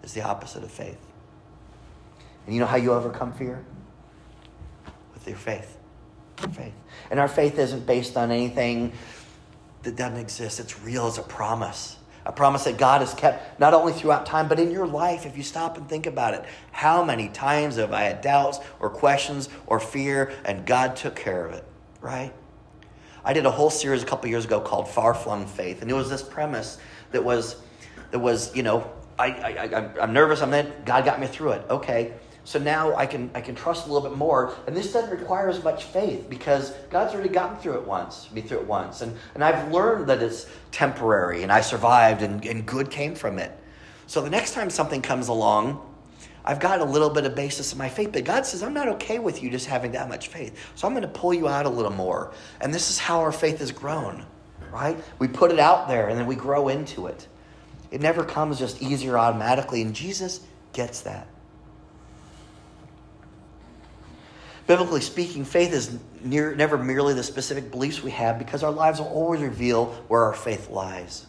is 0.04 0.14
the 0.14 0.22
opposite 0.22 0.64
of 0.64 0.72
faith. 0.72 1.00
And 2.46 2.56
you 2.56 2.60
know 2.60 2.68
how 2.68 2.78
you 2.78 2.94
overcome 2.94 3.34
fear? 3.34 3.64
With 5.14 5.28
your 5.28 5.38
faith. 5.38 5.78
Faith. 6.54 6.74
And 7.10 7.20
our 7.20 7.28
faith 7.28 7.60
isn't 7.60 7.86
based 7.86 8.18
on 8.18 8.32
anything 8.32 8.94
that 9.84 9.96
doesn't 9.96 10.18
exist. 10.18 10.60
It's 10.60 10.80
real 10.82 11.08
as 11.08 11.18
a 11.18 11.24
promise. 11.24 11.98
A 12.26 12.32
promise 12.32 12.66
that 12.66 12.78
God 12.78 13.02
has 13.02 13.14
kept 13.16 13.60
not 13.60 13.74
only 13.74 13.94
throughout 13.94 14.28
time, 14.28 14.48
but 14.48 14.60
in 14.60 14.70
your 14.70 14.86
life. 14.86 15.26
If 15.26 15.36
you 15.36 15.44
stop 15.44 15.78
and 15.78 15.90
think 15.90 16.06
about 16.06 16.36
it, 16.36 16.46
how 16.72 17.04
many 17.04 17.30
times 17.30 17.78
have 17.78 17.92
I 17.92 18.04
had 18.04 18.22
doubts 18.22 18.60
or 18.80 18.90
questions 18.92 19.50
or 19.66 19.80
fear, 19.80 20.32
and 20.46 20.66
God 20.66 20.96
took 20.96 21.16
care 21.16 21.46
of 21.46 21.54
it, 21.54 21.66
right? 22.00 22.32
I 23.26 23.34
did 23.34 23.46
a 23.46 23.52
whole 23.52 23.72
series 23.72 24.04
a 24.04 24.06
couple 24.06 24.30
years 24.30 24.46
ago 24.46 24.62
called 24.62 24.88
Far 24.88 25.14
Flung 25.14 25.48
Faith, 25.48 25.82
and 25.82 25.90
it 25.90 25.94
was 25.94 26.10
this 26.10 26.22
premise 26.22 26.78
that 27.12 27.24
was, 27.24 27.56
that 28.12 28.20
was, 28.20 28.56
you 28.56 28.64
know, 28.64 28.92
I, 29.18 29.28
I, 29.28 29.50
I, 30.00 30.04
am 30.04 30.14
nervous. 30.14 30.42
I'm 30.42 30.54
in. 30.54 30.72
God 30.86 31.06
got 31.06 31.20
me 31.20 31.28
through 31.28 31.52
it. 31.52 31.66
Okay, 31.70 32.14
so 32.44 32.58
now 32.58 32.96
I 32.96 33.06
can 33.06 33.30
I 33.36 33.42
can 33.42 33.56
trust 33.56 33.88
a 33.88 33.92
little 33.92 34.08
bit 34.10 34.18
more, 34.18 34.56
and 34.66 34.76
this 34.76 34.92
doesn't 34.92 35.12
require 35.12 35.50
as 35.50 35.64
much 35.64 35.84
faith 35.86 36.30
because 36.30 36.72
God's 36.90 37.14
already 37.14 37.30
gotten 37.30 37.58
through 37.58 37.76
it 37.76 37.86
once, 37.86 38.32
me 38.32 38.42
through 38.42 38.60
it 38.60 38.68
once, 38.68 39.02
and 39.02 39.16
and 39.36 39.44
I've 39.44 39.72
learned 39.72 40.08
that 40.08 40.24
it's 40.24 40.48
temporary, 40.72 41.44
and 41.44 41.52
I 41.52 41.62
survived, 41.62 42.22
and, 42.24 42.44
and 42.46 42.66
good 42.66 42.90
came 42.90 43.14
from 43.16 43.38
it. 43.38 43.52
So 44.08 44.22
the 44.22 44.30
next 44.30 44.54
time 44.54 44.70
something 44.70 45.02
comes 45.02 45.28
along, 45.28 45.88
I've 46.44 46.60
got 46.60 46.80
a 46.82 46.84
little 46.84 47.12
bit 47.12 47.26
of 47.26 47.36
basis 47.36 47.72
in 47.74 47.78
my 47.78 47.90
faith, 47.90 48.12
but 48.12 48.24
God 48.24 48.46
says 48.46 48.64
I'm 48.64 48.74
not 48.74 48.88
okay 48.90 49.20
with 49.20 49.44
you 49.44 49.52
just 49.52 49.68
having 49.68 49.92
that 49.92 50.10
much 50.10 50.30
faith, 50.30 50.58
so 50.76 50.88
I'm 50.88 50.94
going 50.94 51.04
to 51.04 51.08
pull 51.08 51.34
you 51.34 51.48
out 51.48 51.68
a 51.68 51.70
little 51.70 51.94
more, 51.94 52.34
and 52.60 52.74
this 52.74 52.90
is 52.90 52.98
how 52.98 53.20
our 53.20 53.32
faith 53.32 53.60
has 53.60 53.72
grown, 53.72 54.26
right? 54.72 54.98
We 55.20 55.28
put 55.28 55.52
it 55.52 55.60
out 55.60 55.88
there, 55.88 56.10
and 56.10 56.18
then 56.18 56.26
we 56.26 56.36
grow 56.36 56.70
into 56.70 57.06
it. 57.06 57.28
It 57.92 58.02
never 58.02 58.24
comes 58.24 58.58
just 58.58 58.82
easier 58.82 59.20
automatically, 59.20 59.84
and 59.84 59.94
Jesus 59.94 60.42
gets 60.74 61.02
that. 61.02 61.28
Biblically 64.72 65.02
speaking, 65.02 65.44
faith 65.44 65.74
is 65.74 66.00
near, 66.24 66.56
never 66.56 66.78
merely 66.78 67.14
the 67.14 67.24
specific 67.24 67.72
beliefs 67.72 68.02
we 68.02 68.12
have 68.12 68.40
because 68.40 68.64
our 68.64 68.72
lives 68.72 69.00
will 69.00 69.10
always 69.10 69.42
reveal 69.42 69.88
where 70.08 70.24
our 70.24 70.34
faith 70.34 70.70
lies. 70.70 71.26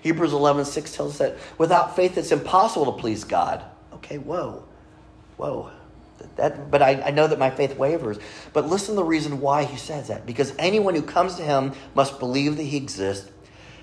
Hebrews 0.00 0.32
11 0.32 0.64
6 0.64 0.96
tells 0.96 1.10
us 1.12 1.18
that 1.18 1.36
without 1.58 1.96
faith 1.96 2.16
it's 2.16 2.32
impossible 2.32 2.90
to 2.90 2.98
please 2.98 3.24
God. 3.24 3.62
Okay, 3.92 4.16
whoa, 4.16 4.64
whoa. 5.36 5.70
That, 6.36 6.70
but 6.70 6.80
I, 6.80 7.02
I 7.02 7.10
know 7.10 7.26
that 7.26 7.38
my 7.38 7.50
faith 7.50 7.76
wavers. 7.76 8.18
But 8.54 8.66
listen 8.70 8.94
to 8.94 9.02
the 9.02 9.04
reason 9.04 9.42
why 9.42 9.64
he 9.64 9.76
says 9.76 10.08
that. 10.08 10.24
Because 10.24 10.54
anyone 10.58 10.94
who 10.94 11.02
comes 11.02 11.34
to 11.34 11.42
him 11.42 11.74
must 11.94 12.18
believe 12.18 12.56
that 12.56 12.62
he 12.62 12.78
exists 12.78 13.30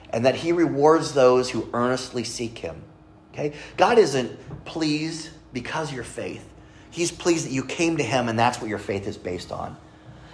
and 0.10 0.26
that 0.26 0.34
he 0.34 0.52
rewards 0.52 1.14
those 1.14 1.52
who 1.52 1.70
earnestly 1.74 2.24
seek 2.24 2.58
him. 2.58 2.82
Okay? 3.34 3.54
God 3.78 4.00
isn't 4.00 4.66
pleased 4.66 5.30
because 5.54 5.90
of 5.90 5.96
your 5.96 6.04
faith. 6.04 6.44
He's 6.96 7.12
pleased 7.12 7.46
that 7.46 7.52
you 7.52 7.64
came 7.64 7.98
to 7.98 8.04
him 8.04 8.30
and 8.30 8.40
that's 8.40 8.60
what 8.60 8.70
your 8.70 8.80
faith 8.80 9.06
is 9.08 9.18
based 9.18 9.52
on. 9.52 9.76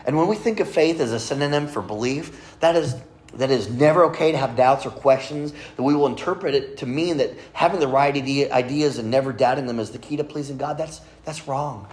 And 0.06 0.16
when 0.18 0.28
we 0.28 0.36
think 0.36 0.60
of 0.60 0.70
faith 0.70 1.00
as 1.00 1.12
a 1.12 1.20
synonym 1.20 1.68
for 1.68 1.82
belief, 1.82 2.56
that 2.60 2.76
is 2.76 2.96
that 3.34 3.50
is 3.50 3.70
never 3.70 4.06
okay 4.06 4.34
to 4.34 4.38
have 4.38 4.58
doubts 4.58 4.86
or 4.86 4.90
questions, 4.90 5.54
that 5.78 5.84
we 5.84 5.96
will 5.96 6.08
interpret 6.08 6.54
it 6.54 6.78
to 6.78 6.86
mean 6.86 7.18
that 7.18 7.32
having 7.54 7.80
the 7.80 7.88
right 7.88 8.14
ideas 8.14 8.98
and 8.98 9.10
never 9.10 9.32
doubting 9.32 9.68
them 9.68 9.80
is 9.80 9.92
the 9.92 9.98
key 9.98 10.18
to 10.18 10.24
pleasing 10.24 10.58
God. 10.58 10.78
That's, 10.78 11.00
that's 11.24 11.48
wrong. 11.48 11.88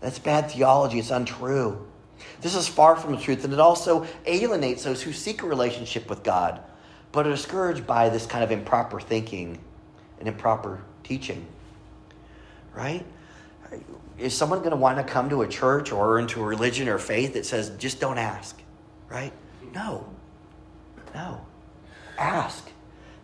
That's 0.00 0.18
bad 0.18 0.50
theology. 0.50 0.98
It's 0.98 1.10
untrue. 1.10 1.86
This 2.40 2.56
is 2.56 2.66
far 2.66 2.96
from 2.96 3.12
the 3.12 3.20
truth, 3.20 3.44
and 3.44 3.52
it 3.52 3.60
also 3.60 4.04
alienates 4.26 4.82
those 4.82 5.00
who 5.00 5.12
seek 5.12 5.42
a 5.42 5.46
relationship 5.46 6.10
with 6.10 6.24
God 6.24 6.60
but 7.12 7.26
are 7.26 7.30
discouraged 7.30 7.86
by 7.86 8.08
this 8.08 8.26
kind 8.26 8.44
of 8.44 8.50
improper 8.50 9.00
thinking 9.00 9.58
and 10.18 10.28
improper 10.28 10.82
teaching. 11.04 11.46
Right? 12.74 13.04
Is 14.18 14.36
someone 14.36 14.58
going 14.60 14.70
to 14.70 14.76
want 14.76 14.98
to 14.98 15.04
come 15.04 15.30
to 15.30 15.42
a 15.42 15.48
church 15.48 15.92
or 15.92 16.18
into 16.18 16.42
a 16.42 16.44
religion 16.44 16.88
or 16.88 16.98
faith 16.98 17.34
that 17.34 17.46
says, 17.46 17.70
just 17.78 18.00
don't 18.00 18.18
ask? 18.18 18.60
Right? 19.08 19.32
No. 19.74 20.08
No. 21.14 21.40
Ask. 22.18 22.68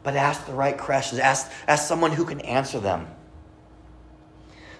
But 0.02 0.16
ask 0.16 0.46
the 0.46 0.52
right 0.52 0.76
questions. 0.76 1.20
Ask, 1.20 1.50
ask 1.66 1.88
someone 1.88 2.12
who 2.12 2.24
can 2.24 2.40
answer 2.40 2.78
them. 2.78 3.08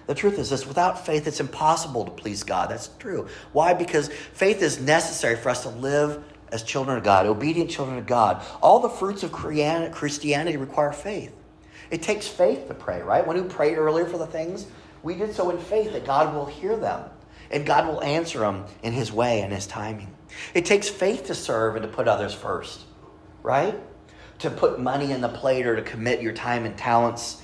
The 0.07 0.13
truth 0.13 0.37
is 0.37 0.51
this 0.51 0.67
without 0.67 1.05
faith, 1.05 1.25
it's 1.27 1.39
impossible 1.39 2.05
to 2.05 2.11
please 2.11 2.43
God. 2.43 2.69
That's 2.69 2.89
true. 2.99 3.27
Why? 3.53 3.73
Because 3.73 4.09
faith 4.09 4.61
is 4.61 4.79
necessary 4.79 5.35
for 5.35 5.49
us 5.49 5.63
to 5.63 5.69
live 5.69 6.23
as 6.51 6.61
children 6.63 6.97
of 6.97 7.03
God, 7.03 7.25
obedient 7.25 7.71
children 7.71 7.97
of 7.97 8.05
God. 8.05 8.43
All 8.61 8.79
the 8.79 8.89
fruits 8.89 9.23
of 9.23 9.31
Christianity 9.31 10.57
require 10.57 10.91
faith. 10.93 11.33
It 11.89 12.01
takes 12.01 12.27
faith 12.27 12.67
to 12.67 12.73
pray, 12.73 13.01
right? 13.01 13.25
When 13.25 13.41
we 13.41 13.47
prayed 13.49 13.77
earlier 13.77 14.05
for 14.05 14.17
the 14.17 14.27
things, 14.27 14.67
we 15.05 15.13
did 15.13 15.35
so 15.35 15.51
in 15.51 15.59
faith 15.59 15.93
that 15.93 16.03
God 16.03 16.33
will 16.33 16.47
hear 16.47 16.75
them 16.75 17.07
and 17.51 17.63
God 17.63 17.87
will 17.87 18.03
answer 18.03 18.39
them 18.39 18.65
in 18.81 18.91
His 18.91 19.13
way 19.13 19.41
and 19.41 19.53
His 19.53 19.67
timing. 19.67 20.13
It 20.55 20.65
takes 20.65 20.89
faith 20.89 21.25
to 21.25 21.35
serve 21.35 21.75
and 21.75 21.83
to 21.83 21.87
put 21.87 22.07
others 22.07 22.33
first, 22.33 22.81
right? 23.43 23.79
To 24.39 24.49
put 24.49 24.79
money 24.79 25.11
in 25.11 25.21
the 25.21 25.29
plate 25.29 25.67
or 25.67 25.75
to 25.75 25.83
commit 25.83 26.23
your 26.23 26.33
time 26.33 26.65
and 26.65 26.75
talents 26.75 27.43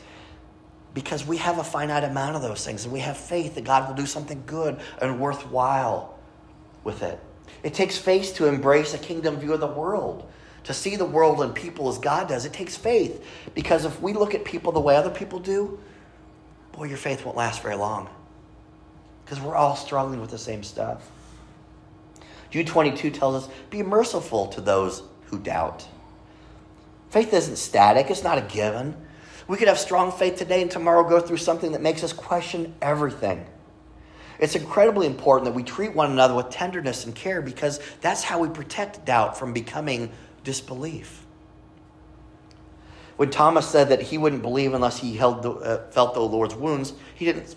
because 0.95 1.25
we 1.25 1.37
have 1.37 1.59
a 1.59 1.63
finite 1.63 2.03
amount 2.03 2.35
of 2.35 2.41
those 2.41 2.65
things 2.65 2.83
and 2.83 2.91
we 2.91 2.99
have 3.01 3.15
faith 3.15 3.53
that 3.53 3.63
God 3.63 3.87
will 3.87 3.95
do 3.95 4.07
something 4.07 4.41
good 4.47 4.79
and 4.99 5.19
worthwhile 5.19 6.17
with 6.83 7.03
it. 7.03 7.19
It 7.61 7.75
takes 7.75 7.95
faith 7.95 8.33
to 8.37 8.47
embrace 8.47 8.95
a 8.95 8.97
kingdom 8.97 9.37
view 9.37 9.53
of 9.53 9.59
the 9.59 9.67
world, 9.67 10.27
to 10.63 10.73
see 10.73 10.95
the 10.95 11.05
world 11.05 11.43
and 11.43 11.53
people 11.53 11.89
as 11.89 11.99
God 11.99 12.27
does. 12.27 12.43
It 12.43 12.53
takes 12.53 12.75
faith 12.75 13.23
because 13.53 13.85
if 13.85 14.01
we 14.01 14.13
look 14.13 14.33
at 14.33 14.43
people 14.45 14.71
the 14.71 14.79
way 14.81 14.95
other 14.95 15.11
people 15.11 15.37
do, 15.37 15.79
boy, 16.71 16.85
your 16.85 16.97
faith 16.97 17.25
won't 17.25 17.37
last 17.37 17.61
very 17.61 17.75
long 17.75 18.09
because 19.23 19.39
we're 19.39 19.55
all 19.55 19.75
struggling 19.75 20.19
with 20.19 20.31
the 20.31 20.37
same 20.37 20.63
stuff. 20.63 21.09
Jude 22.49 22.67
22 22.67 23.11
tells 23.11 23.43
us, 23.43 23.53
Be 23.69 23.81
merciful 23.81 24.47
to 24.47 24.61
those 24.61 25.03
who 25.25 25.39
doubt. 25.39 25.87
Faith 27.09 27.33
isn't 27.33 27.57
static, 27.57 28.09
it's 28.09 28.23
not 28.23 28.37
a 28.37 28.41
given. 28.41 28.95
We 29.47 29.57
could 29.57 29.67
have 29.67 29.79
strong 29.79 30.11
faith 30.11 30.37
today 30.37 30.61
and 30.61 30.71
tomorrow 30.71 31.07
go 31.07 31.19
through 31.19 31.37
something 31.37 31.73
that 31.73 31.81
makes 31.81 32.03
us 32.03 32.13
question 32.13 32.73
everything. 32.81 33.45
It's 34.39 34.55
incredibly 34.55 35.07
important 35.07 35.45
that 35.45 35.55
we 35.55 35.63
treat 35.63 35.93
one 35.93 36.11
another 36.11 36.33
with 36.33 36.49
tenderness 36.49 37.05
and 37.05 37.13
care 37.13 37.41
because 37.41 37.79
that's 38.01 38.23
how 38.23 38.39
we 38.39 38.49
protect 38.49 39.05
doubt 39.05 39.37
from 39.37 39.53
becoming 39.53 40.11
disbelief. 40.43 41.20
When 43.21 43.29
Thomas 43.29 43.69
said 43.69 43.89
that 43.89 44.01
he 44.01 44.17
wouldn't 44.17 44.41
believe 44.41 44.73
unless 44.73 44.97
he 44.97 45.15
held 45.15 45.43
the, 45.43 45.51
uh, 45.51 45.91
felt 45.91 46.15
the 46.15 46.21
Lord's 46.21 46.55
wounds, 46.55 46.93
he 47.13 47.25
didn't, 47.25 47.55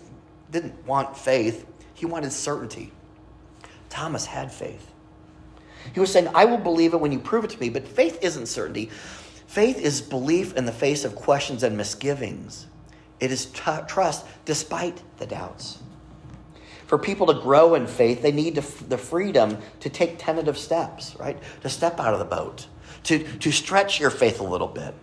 didn't 0.51 0.85
want 0.85 1.17
faith, 1.17 1.65
he 1.95 2.05
wanted 2.05 2.31
certainty. 2.31 2.91
Thomas 3.89 4.27
had 4.27 4.51
faith. 4.51 4.91
He 5.91 5.99
was 5.99 6.11
saying, 6.11 6.29
I 6.35 6.45
will 6.45 6.59
believe 6.59 6.93
it 6.93 6.99
when 6.99 7.11
you 7.11 7.17
prove 7.17 7.45
it 7.45 7.49
to 7.49 7.59
me, 7.59 7.71
but 7.71 7.87
faith 7.87 8.19
isn't 8.21 8.45
certainty. 8.45 8.91
Faith 9.47 9.79
is 9.79 10.03
belief 10.03 10.53
in 10.53 10.67
the 10.67 10.71
face 10.71 11.03
of 11.03 11.15
questions 11.15 11.63
and 11.63 11.75
misgivings. 11.75 12.67
It 13.19 13.31
is 13.31 13.47
t- 13.47 13.71
trust 13.87 14.23
despite 14.45 15.01
the 15.17 15.25
doubts. 15.25 15.79
For 16.85 16.99
people 16.99 17.25
to 17.25 17.41
grow 17.41 17.73
in 17.73 17.87
faith, 17.87 18.21
they 18.21 18.31
need 18.31 18.53
the 18.53 18.99
freedom 18.99 19.57
to 19.79 19.89
take 19.89 20.19
tentative 20.19 20.59
steps, 20.59 21.15
right? 21.19 21.41
To 21.61 21.69
step 21.69 21.99
out 21.99 22.13
of 22.13 22.19
the 22.19 22.25
boat, 22.25 22.67
to, 23.05 23.23
to 23.39 23.51
stretch 23.51 23.99
your 23.99 24.11
faith 24.11 24.39
a 24.39 24.43
little 24.43 24.67
bit. 24.67 24.93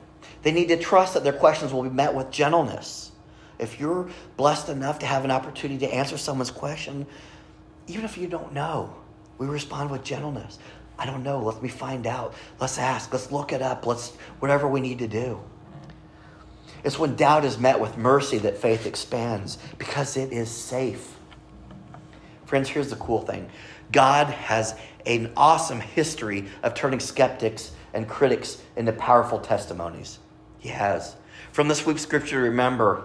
They 0.43 0.53
need 0.53 0.69
to 0.69 0.77
trust 0.77 1.15
that 1.15 1.25
their 1.25 1.33
questions 1.33 1.73
will 1.73 1.83
be 1.83 1.91
met 1.91 2.15
with 2.15 2.31
gentleness. 2.31 3.13
If 3.59 3.79
you're 3.79 4.11
blessed 4.37 4.69
enough 4.69 4.99
to 5.01 5.07
have 5.07 5.25
an 5.25 5.31
opportunity 5.31 5.87
to 5.87 5.95
answer 5.95 6.19
someone's 6.19 6.51
question, 6.51 7.07
even 7.87 8.05
if 8.05 8.19
you 8.19 8.27
don't 8.27 8.53
know, 8.53 8.95
we 9.39 9.47
respond 9.47 9.91
with 9.91 10.03
gentleness. 10.03 10.59
I 10.99 11.07
don't 11.07 11.23
know. 11.23 11.41
Let 11.41 11.63
me 11.63 11.69
find 11.69 12.07
out. 12.07 12.35
Let's 12.61 12.79
ask. 12.79 13.13
Let's 13.13 13.33
look 13.33 13.53
it 13.53 13.63
up. 13.63 13.87
Let's 13.87 14.11
whatever 14.41 14.69
we 14.69 14.81
need 14.81 14.99
to 15.01 15.09
do. 15.09 15.41
It's 16.85 16.99
when 16.99 17.15
doubt 17.15 17.45
is 17.45 17.59
met 17.59 17.81
with 17.81 17.97
mercy 17.97 18.39
that 18.39 18.59
faith 18.59 18.87
expands 18.87 19.59
because 19.79 20.17
it 20.17 20.33
is 20.33 20.51
safe. 20.51 21.17
Friends, 22.45 22.69
here's 22.69 22.91
the 22.91 22.97
cool 22.97 23.21
thing 23.21 23.49
God 23.91 24.27
has 24.29 24.77
an 25.07 25.33
awesome 25.37 25.81
history 25.81 26.47
of 26.63 26.75
turning 26.75 27.01
skeptics 27.01 27.73
and 27.95 28.09
critics 28.09 28.63
into 28.77 28.93
powerful 28.93 29.39
testimonies. 29.39 30.19
He 30.63 30.69
has. 30.69 31.17
From 31.51 31.67
this 31.67 31.85
week's 31.85 32.03
scripture, 32.03 32.41
remember 32.41 33.05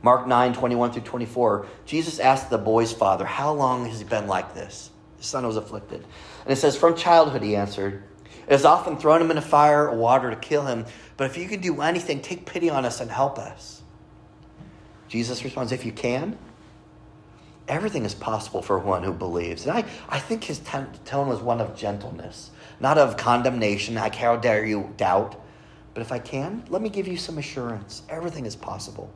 Mark 0.00 0.26
9 0.26 0.54
21 0.54 0.92
through 0.92 1.02
24. 1.02 1.66
Jesus 1.84 2.18
asked 2.18 2.48
the 2.48 2.56
boy's 2.56 2.92
father, 2.92 3.26
How 3.26 3.52
long 3.52 3.84
has 3.84 3.98
he 3.98 4.04
been 4.04 4.26
like 4.26 4.54
this? 4.54 4.90
His 5.18 5.26
son 5.26 5.46
was 5.46 5.56
afflicted. 5.56 6.02
And 6.44 6.52
it 6.52 6.56
says, 6.56 6.74
From 6.74 6.96
childhood, 6.96 7.42
he 7.42 7.54
answered. 7.56 8.04
It 8.46 8.52
has 8.52 8.64
often 8.64 8.96
thrown 8.96 9.20
him 9.20 9.30
in 9.30 9.36
into 9.36 9.48
fire 9.48 9.88
or 9.88 9.96
water 9.96 10.30
to 10.30 10.36
kill 10.36 10.64
him. 10.64 10.86
But 11.18 11.30
if 11.30 11.36
you 11.36 11.46
can 11.46 11.60
do 11.60 11.82
anything, 11.82 12.22
take 12.22 12.46
pity 12.46 12.70
on 12.70 12.86
us 12.86 13.00
and 13.00 13.10
help 13.10 13.38
us. 13.38 13.82
Jesus 15.08 15.44
responds, 15.44 15.72
If 15.72 15.84
you 15.84 15.92
can, 15.92 16.38
everything 17.68 18.06
is 18.06 18.14
possible 18.14 18.62
for 18.62 18.78
one 18.78 19.02
who 19.02 19.12
believes. 19.12 19.66
And 19.66 19.76
I, 19.76 19.84
I 20.08 20.18
think 20.18 20.44
his 20.44 20.58
tone 20.58 21.28
was 21.28 21.40
one 21.40 21.60
of 21.60 21.76
gentleness, 21.76 22.50
not 22.80 22.96
of 22.96 23.18
condemnation, 23.18 23.96
like 23.96 24.14
how 24.14 24.36
dare 24.36 24.64
you 24.64 24.94
doubt, 24.96 25.36
But 25.94 26.00
if 26.00 26.12
I 26.12 26.18
can, 26.18 26.64
let 26.68 26.82
me 26.82 26.88
give 26.88 27.06
you 27.06 27.16
some 27.16 27.38
assurance. 27.38 28.02
Everything 28.08 28.46
is 28.46 28.56
possible. 28.56 29.12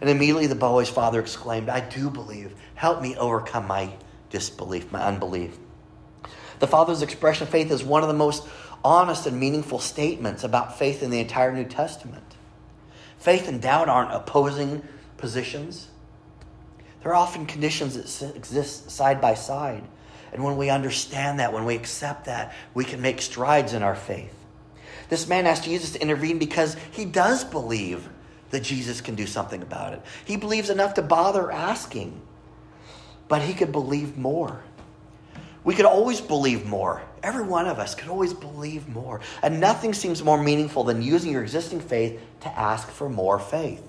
And 0.00 0.08
immediately 0.08 0.46
the 0.46 0.54
boy's 0.54 0.88
father 0.88 1.20
exclaimed, 1.20 1.68
I 1.68 1.80
do 1.80 2.08
believe. 2.08 2.54
Help 2.74 3.02
me 3.02 3.16
overcome 3.16 3.66
my 3.66 3.92
disbelief, 4.30 4.92
my 4.92 5.02
unbelief. 5.02 5.58
The 6.60 6.66
father's 6.66 7.02
expression 7.02 7.44
of 7.44 7.48
faith 7.48 7.70
is 7.70 7.82
one 7.82 8.02
of 8.02 8.08
the 8.08 8.14
most 8.14 8.46
honest 8.84 9.26
and 9.26 9.38
meaningful 9.38 9.78
statements 9.78 10.44
about 10.44 10.78
faith 10.78 11.02
in 11.02 11.10
the 11.10 11.20
entire 11.20 11.52
New 11.52 11.64
Testament. 11.64 12.36
Faith 13.18 13.48
and 13.48 13.60
doubt 13.60 13.88
aren't 13.88 14.12
opposing 14.12 14.82
positions, 15.16 15.88
they're 17.02 17.14
often 17.14 17.46
conditions 17.46 18.18
that 18.20 18.36
exist 18.36 18.90
side 18.90 19.20
by 19.20 19.34
side. 19.34 19.84
And 20.32 20.44
when 20.44 20.56
we 20.56 20.70
understand 20.70 21.40
that, 21.40 21.52
when 21.52 21.64
we 21.64 21.74
accept 21.74 22.26
that, 22.26 22.54
we 22.74 22.84
can 22.84 23.00
make 23.00 23.20
strides 23.20 23.72
in 23.72 23.82
our 23.82 23.96
faith. 23.96 24.34
This 25.08 25.28
man 25.28 25.46
asked 25.46 25.64
Jesus 25.64 25.92
to 25.92 26.02
intervene 26.02 26.38
because 26.38 26.76
he 26.90 27.04
does 27.04 27.44
believe 27.44 28.08
that 28.50 28.60
Jesus 28.60 29.00
can 29.00 29.14
do 29.14 29.26
something 29.26 29.62
about 29.62 29.92
it. 29.92 30.02
He 30.24 30.36
believes 30.36 30.70
enough 30.70 30.94
to 30.94 31.02
bother 31.02 31.50
asking, 31.50 32.20
but 33.28 33.42
he 33.42 33.54
could 33.54 33.72
believe 33.72 34.16
more. 34.16 34.62
We 35.64 35.74
could 35.74 35.84
always 35.84 36.20
believe 36.20 36.66
more. 36.66 37.02
Every 37.22 37.42
one 37.42 37.66
of 37.66 37.78
us 37.78 37.94
could 37.94 38.08
always 38.08 38.32
believe 38.32 38.88
more. 38.88 39.20
And 39.42 39.60
nothing 39.60 39.92
seems 39.92 40.22
more 40.22 40.42
meaningful 40.42 40.84
than 40.84 41.02
using 41.02 41.32
your 41.32 41.42
existing 41.42 41.80
faith 41.80 42.20
to 42.40 42.58
ask 42.58 42.88
for 42.88 43.08
more 43.08 43.38
faith. 43.38 43.82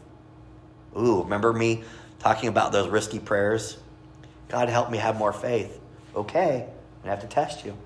Ooh, 0.97 1.23
remember 1.23 1.53
me 1.53 1.83
talking 2.19 2.49
about 2.49 2.71
those 2.71 2.89
risky 2.89 3.19
prayers? 3.19 3.77
God, 4.49 4.67
help 4.67 4.89
me 4.89 4.97
have 4.97 5.17
more 5.17 5.31
faith. 5.31 5.79
Okay, 6.15 6.67
I 7.05 7.07
have 7.07 7.21
to 7.21 7.27
test 7.27 7.63
you. 7.63 7.77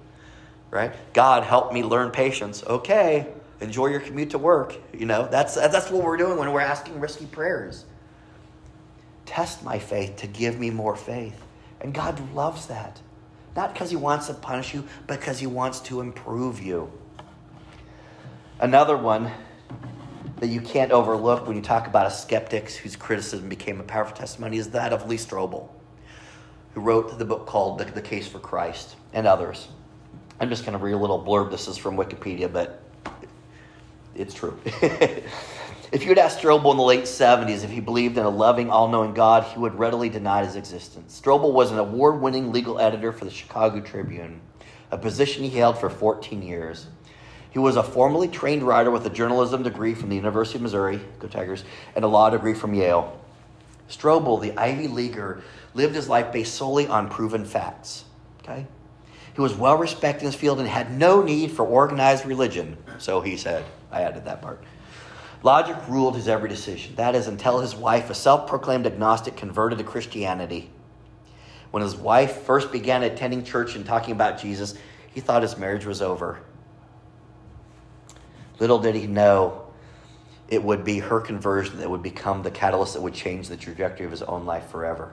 Right? 0.73 0.91
God, 1.13 1.43
help 1.43 1.71
me 1.71 1.83
learn 1.83 2.09
patience. 2.09 2.63
Okay, 2.65 3.27
enjoy 3.61 3.87
your 3.89 3.99
commute 3.99 4.31
to 4.31 4.39
work. 4.39 4.75
You 4.91 5.05
know, 5.05 5.27
that's, 5.29 5.53
that's 5.53 5.91
what 5.91 6.03
we're 6.03 6.17
doing 6.17 6.39
when 6.39 6.51
we're 6.51 6.61
asking 6.61 6.99
risky 6.99 7.27
prayers. 7.27 7.85
Test 9.27 9.63
my 9.63 9.77
faith 9.77 10.15
to 10.17 10.27
give 10.27 10.59
me 10.59 10.71
more 10.71 10.95
faith. 10.95 11.39
And 11.79 11.93
God 11.93 12.33
loves 12.33 12.65
that. 12.65 12.99
Not 13.55 13.73
because 13.73 13.91
he 13.91 13.95
wants 13.95 14.25
to 14.27 14.33
punish 14.33 14.73
you, 14.73 14.87
but 15.05 15.19
because 15.19 15.37
he 15.37 15.45
wants 15.45 15.79
to 15.81 16.01
improve 16.01 16.59
you. 16.59 16.91
Another 18.59 18.97
one 18.97 19.29
that 20.39 20.47
you 20.47 20.59
can't 20.59 20.91
overlook 20.91 21.45
when 21.45 21.55
you 21.55 21.61
talk 21.61 21.85
about 21.85 22.07
a 22.07 22.11
skeptic 22.11 22.71
whose 22.71 22.95
criticism 22.95 23.47
became 23.47 23.79
a 23.79 23.83
powerful 23.83 24.17
testimony 24.17 24.57
is 24.57 24.71
that 24.71 24.91
of 24.91 25.07
Lee 25.07 25.17
Strobel, 25.17 25.69
who 26.73 26.81
wrote 26.81 27.19
the 27.19 27.25
book 27.25 27.45
called 27.45 27.77
The, 27.77 27.85
the 27.85 28.01
Case 28.01 28.27
for 28.27 28.39
Christ 28.39 28.95
and 29.13 29.27
others. 29.27 29.67
I'm 30.43 30.49
just 30.49 30.65
going 30.65 30.77
to 30.77 30.83
read 30.83 30.91
a 30.91 30.97
little 30.97 31.23
blurb. 31.23 31.51
This 31.51 31.69
is 31.69 31.77
from 31.77 31.95
Wikipedia, 31.95 32.51
but 32.51 32.83
it's 34.13 34.33
true. 34.33 34.59
if 34.65 36.01
you 36.01 36.09
had 36.09 36.17
asked 36.17 36.41
Strobel 36.41 36.71
in 36.71 36.75
the 36.75 36.83
late 36.83 37.05
70s 37.05 37.63
if 37.63 37.69
he 37.69 37.79
believed 37.79 38.17
in 38.17 38.25
a 38.25 38.29
loving, 38.29 38.69
all 38.69 38.89
knowing 38.89 39.13
God, 39.13 39.45
he 39.45 39.57
would 39.57 39.73
readily 39.75 40.09
deny 40.09 40.43
his 40.43 40.57
existence. 40.57 41.17
Strobel 41.23 41.53
was 41.53 41.71
an 41.71 41.79
award 41.79 42.19
winning 42.19 42.51
legal 42.51 42.77
editor 42.77 43.13
for 43.13 43.23
the 43.23 43.31
Chicago 43.31 43.79
Tribune, 43.79 44.41
a 44.91 44.97
position 44.97 45.45
he 45.45 45.57
held 45.57 45.77
for 45.77 45.89
14 45.89 46.41
years. 46.41 46.87
He 47.51 47.59
was 47.59 47.77
a 47.77 47.83
formally 47.83 48.27
trained 48.27 48.63
writer 48.63 48.91
with 48.91 49.05
a 49.05 49.09
journalism 49.09 49.63
degree 49.63 49.93
from 49.93 50.09
the 50.09 50.17
University 50.17 50.57
of 50.57 50.63
Missouri, 50.63 50.99
go 51.19 51.29
Tigers, 51.29 51.63
and 51.95 52.03
a 52.03 52.09
law 52.09 52.29
degree 52.29 52.53
from 52.53 52.73
Yale. 52.73 53.17
Strobel, 53.89 54.41
the 54.41 54.57
Ivy 54.57 54.89
Leaguer, 54.89 55.41
lived 55.73 55.95
his 55.95 56.09
life 56.09 56.33
based 56.33 56.55
solely 56.55 56.85
on 56.85 57.09
proven 57.09 57.45
facts. 57.45 58.03
Okay? 58.41 58.67
He 59.33 59.41
was 59.41 59.55
well 59.55 59.77
respected 59.77 60.21
in 60.21 60.31
his 60.31 60.39
field 60.39 60.59
and 60.59 60.67
had 60.67 60.91
no 60.91 61.23
need 61.23 61.51
for 61.51 61.65
organized 61.65 62.25
religion, 62.25 62.77
so 62.99 63.21
he 63.21 63.35
said. 63.35 63.65
I 63.91 64.01
added 64.01 64.25
that 64.25 64.41
part. 64.41 64.63
Logic 65.41 65.75
ruled 65.87 66.15
his 66.15 66.27
every 66.27 66.49
decision. 66.49 66.95
That 66.95 67.15
is, 67.15 67.27
until 67.27 67.59
his 67.59 67.75
wife, 67.75 68.09
a 68.09 68.15
self 68.15 68.47
proclaimed 68.47 68.87
agnostic, 68.87 69.35
converted 69.35 69.77
to 69.79 69.83
Christianity. 69.83 70.69
When 71.71 71.83
his 71.83 71.95
wife 71.95 72.43
first 72.43 72.71
began 72.71 73.03
attending 73.03 73.43
church 73.43 73.75
and 73.75 73.85
talking 73.85 74.13
about 74.13 74.39
Jesus, 74.39 74.75
he 75.11 75.19
thought 75.19 75.41
his 75.41 75.57
marriage 75.57 75.85
was 75.85 76.01
over. 76.01 76.39
Little 78.59 78.79
did 78.79 78.95
he 78.95 79.07
know 79.07 79.67
it 80.47 80.63
would 80.63 80.83
be 80.83 80.99
her 80.99 81.19
conversion 81.19 81.79
that 81.79 81.89
would 81.89 82.03
become 82.03 82.43
the 82.43 82.51
catalyst 82.51 82.93
that 82.93 83.01
would 83.01 83.13
change 83.13 83.47
the 83.47 83.57
trajectory 83.57 84.05
of 84.05 84.11
his 84.11 84.21
own 84.21 84.45
life 84.45 84.69
forever. 84.69 85.11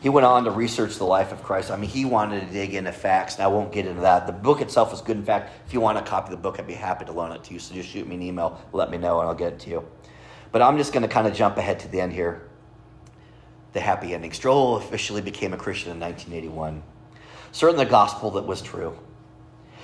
He 0.00 0.08
went 0.08 0.24
on 0.24 0.44
to 0.44 0.50
research 0.50 0.96
the 0.96 1.04
life 1.04 1.32
of 1.32 1.42
Christ. 1.42 1.70
I 1.70 1.76
mean, 1.76 1.90
he 1.90 2.04
wanted 2.04 2.46
to 2.46 2.52
dig 2.52 2.74
into 2.74 2.92
facts, 2.92 3.34
and 3.34 3.42
I 3.42 3.48
won't 3.48 3.72
get 3.72 3.86
into 3.86 4.02
that. 4.02 4.26
The 4.26 4.32
book 4.32 4.60
itself 4.60 4.92
is 4.92 5.00
good. 5.00 5.16
In 5.16 5.24
fact, 5.24 5.52
if 5.66 5.74
you 5.74 5.80
want 5.80 5.98
a 5.98 6.02
copy 6.02 6.26
of 6.26 6.30
the 6.30 6.36
book, 6.42 6.60
I'd 6.60 6.66
be 6.68 6.74
happy 6.74 7.04
to 7.06 7.12
loan 7.12 7.32
it 7.32 7.42
to 7.44 7.54
you. 7.54 7.58
So 7.58 7.74
just 7.74 7.88
shoot 7.88 8.06
me 8.06 8.14
an 8.14 8.22
email, 8.22 8.60
let 8.72 8.90
me 8.90 8.98
know, 8.98 9.18
and 9.20 9.28
I'll 9.28 9.34
get 9.34 9.54
it 9.54 9.58
to 9.60 9.70
you. 9.70 9.88
But 10.52 10.62
I'm 10.62 10.78
just 10.78 10.92
going 10.92 11.02
to 11.02 11.08
kind 11.08 11.26
of 11.26 11.34
jump 11.34 11.56
ahead 11.56 11.80
to 11.80 11.88
the 11.88 12.00
end 12.00 12.12
here. 12.12 12.48
The 13.72 13.80
happy 13.80 14.14
ending. 14.14 14.30
Strobel 14.30 14.78
officially 14.78 15.20
became 15.20 15.52
a 15.52 15.56
Christian 15.56 15.90
in 15.90 16.00
1981. 16.00 16.82
Certain 17.50 17.76
the 17.76 17.84
gospel 17.84 18.30
that 18.32 18.46
was 18.46 18.62
true. 18.62 18.96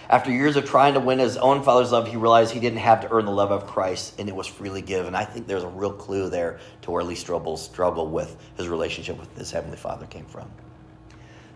After 0.08 0.30
years 0.30 0.56
of 0.56 0.66
trying 0.66 0.94
to 0.94 1.00
win 1.00 1.18
his 1.18 1.36
own 1.36 1.62
father's 1.62 1.92
love, 1.92 2.08
he 2.08 2.16
realized 2.16 2.52
he 2.52 2.60
didn't 2.60 2.80
have 2.80 3.00
to 3.00 3.10
earn 3.10 3.24
the 3.24 3.32
love 3.32 3.50
of 3.50 3.66
Christ, 3.66 4.18
and 4.18 4.28
it 4.28 4.36
was 4.36 4.46
freely 4.46 4.82
given. 4.82 5.14
I 5.14 5.24
think 5.24 5.46
there's 5.46 5.62
a 5.62 5.68
real 5.68 5.92
clue 5.92 6.28
there 6.28 6.60
to 6.82 6.90
where 6.90 7.02
Lee 7.02 7.14
Strobel's 7.14 7.62
struggle 7.62 8.08
with 8.08 8.36
his 8.56 8.68
relationship 8.68 9.18
with 9.18 9.34
his 9.36 9.50
heavenly 9.50 9.78
father 9.78 10.06
came 10.06 10.26
from. 10.26 10.50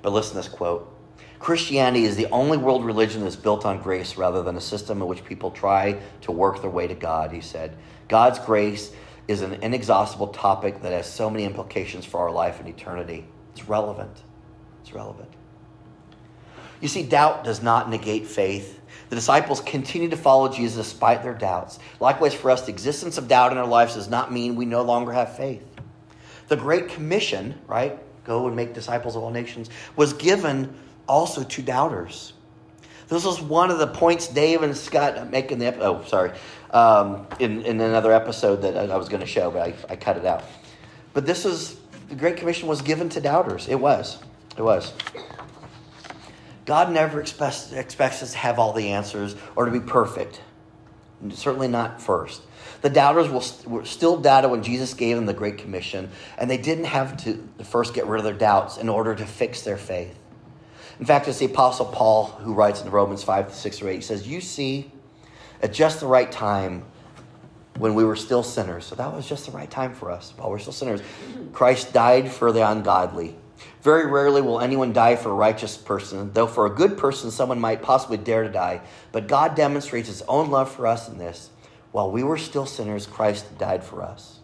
But 0.00 0.12
listen 0.12 0.30
to 0.32 0.37
this 0.38 0.48
quote 0.48 0.94
Christianity 1.38 2.04
is 2.04 2.16
the 2.16 2.26
only 2.30 2.56
world 2.56 2.84
religion 2.84 3.22
that's 3.22 3.37
built 3.37 3.64
on 3.64 3.80
grace 3.82 4.16
rather 4.16 4.42
than 4.42 4.56
a 4.56 4.61
system 4.61 5.02
in 5.02 5.08
which 5.08 5.24
people 5.24 5.50
try 5.50 6.00
to 6.22 6.32
work 6.32 6.61
their 6.62 6.70
way 6.70 6.87
to 6.87 6.94
God, 6.94 7.32
he 7.32 7.40
said. 7.40 7.76
God's 8.08 8.38
grace 8.38 8.92
is 9.28 9.42
an 9.42 9.54
inexhaustible 9.62 10.28
topic 10.28 10.80
that 10.82 10.92
has 10.92 11.11
so 11.11 11.28
many 11.28 11.44
implications 11.44 12.04
for 12.04 12.20
our 12.20 12.30
life 12.30 12.61
and 12.61 12.68
eternity. 12.68 13.26
It's 13.52 13.68
relevant. 13.68 14.22
It's 14.80 14.92
relevant. 14.92 15.30
You 16.81 16.88
see, 16.88 17.03
doubt 17.03 17.45
does 17.45 17.62
not 17.62 17.91
negate 17.91 18.27
faith. 18.27 18.81
The 19.09 19.17
disciples 19.17 19.61
continue 19.61 20.11
to 20.11 20.17
follow 20.17 20.49
Jesus 20.49 20.87
despite 20.87 21.23
their 21.23 21.35
doubts. 21.35 21.79
Likewise, 21.99 22.35
for 22.35 22.51
us, 22.51 22.62
the 22.62 22.73
existence 22.73 23.19
of 23.19 23.27
doubt 23.27 23.53
in 23.53 23.59
our 23.59 23.67
lives 23.67 23.95
does 23.95 24.09
not 24.09 24.33
mean 24.33 24.55
we 24.55 24.67
no 24.67 24.83
longer 24.83 25.12
have 25.12 25.37
faith. 25.37 25.64
The 26.49 26.57
Great 26.57 26.88
Commission, 26.88 27.59
right? 27.67 27.99
Go 28.25 28.47
and 28.47 28.55
make 28.55 28.75
disciples 28.75 29.17
of 29.17 29.23
all 29.23 29.31
nations, 29.31 29.71
was 29.97 30.12
given 30.12 30.75
also 31.07 31.43
to 31.43 31.62
doubters. 31.62 32.35
This 33.09 33.25
was 33.25 33.41
one 33.41 33.71
of 33.71 33.79
the 33.79 33.87
points 33.87 34.29
Dave 34.29 34.62
and 34.62 34.77
Scott 34.77 35.31
make 35.31 35.51
in 35.51 35.59
the 35.59 35.75
oh 35.81 36.05
sorry 36.05 36.33
um, 36.71 37.27
in 37.38 37.62
in 37.62 37.81
another 37.81 38.12
episode 38.12 38.57
that 38.62 38.77
I 38.77 38.97
was 38.99 39.09
going 39.09 39.21
to 39.21 39.27
show, 39.27 39.51
but 39.51 39.62
I, 39.62 39.75
I 39.88 39.97
cut 39.97 40.19
it 40.19 40.27
out. 40.27 40.45
But 41.14 41.25
this 41.25 41.47
is 41.47 41.79
the 42.11 42.14
Great 42.14 42.37
Commission 42.37 42.69
was 42.69 42.83
given 42.83 43.09
to 43.11 43.21
doubters. 43.21 43.67
It 43.69 43.81
was, 43.81 44.19
it 44.57 44.62
was. 44.62 44.93
God 46.68 46.92
never 46.92 47.18
expects, 47.18 47.72
expects 47.72 48.22
us 48.22 48.33
to 48.33 48.38
have 48.38 48.59
all 48.59 48.74
the 48.74 48.90
answers 48.90 49.35
or 49.57 49.64
to 49.64 49.70
be 49.70 49.81
perfect. 49.81 50.42
Certainly 51.31 51.68
not 51.68 52.02
first. 52.02 52.42
The 52.83 52.90
doubters 52.90 53.31
will, 53.31 53.72
were 53.72 53.87
still 53.87 54.18
doubted 54.18 54.50
when 54.50 54.62
Jesus 54.62 54.92
gave 54.92 55.16
them 55.16 55.24
the 55.24 55.33
Great 55.33 55.57
Commission, 55.57 56.11
and 56.37 56.50
they 56.50 56.59
didn't 56.59 56.85
have 56.85 57.16
to 57.24 57.48
first 57.64 57.94
get 57.94 58.07
rid 58.07 58.18
of 58.18 58.24
their 58.24 58.35
doubts 58.35 58.76
in 58.76 58.90
order 58.90 59.14
to 59.14 59.24
fix 59.24 59.62
their 59.62 59.78
faith. 59.78 60.14
In 61.00 61.07
fact, 61.07 61.26
it's 61.26 61.38
the 61.38 61.46
Apostle 61.46 61.87
Paul 61.87 62.26
who 62.26 62.52
writes 62.52 62.83
in 62.83 62.90
Romans 62.90 63.22
5 63.22 63.54
6 63.54 63.81
or 63.81 63.88
8. 63.88 63.94
He 63.94 64.00
says, 64.02 64.28
You 64.28 64.42
see, 64.42 64.92
at 65.62 65.72
just 65.72 66.00
the 66.00 66.07
right 66.07 66.31
time, 66.31 66.85
when 67.78 67.94
we 67.94 68.04
were 68.04 68.16
still 68.16 68.42
sinners, 68.42 68.85
so 68.85 68.94
that 68.94 69.11
was 69.11 69.26
just 69.26 69.46
the 69.46 69.52
right 69.52 69.70
time 69.70 69.94
for 69.94 70.11
us 70.11 70.35
while 70.37 70.50
we're 70.50 70.59
still 70.59 70.74
sinners, 70.74 71.00
Christ 71.54 71.94
died 71.94 72.31
for 72.31 72.52
the 72.52 72.68
ungodly. 72.70 73.37
Very 73.83 74.07
rarely 74.07 74.40
will 74.40 74.61
anyone 74.61 74.92
die 74.92 75.16
for 75.16 75.31
a 75.31 75.35
righteous 75.35 75.77
person, 75.77 76.33
though 76.33 76.47
for 76.47 76.66
a 76.66 76.71
good 76.71 76.99
person, 76.99 77.31
someone 77.31 77.61
might 77.61 77.83
possibly 77.83 78.16
dare 78.16 78.42
to 78.42 78.49
die. 78.49 78.81
But 79.12 79.29
God 79.29 79.55
demonstrates 79.55 80.09
his 80.09 80.23
own 80.23 80.51
love 80.51 80.71
for 80.71 80.87
us 80.87 81.09
in 81.09 81.18
this. 81.18 81.51
While 81.92 82.11
we 82.11 82.23
were 82.23 82.38
still 82.38 82.66
sinners, 82.66 83.07
Christ 83.07 83.59
died 83.59 83.83
for 83.83 84.03
us. 84.03 84.40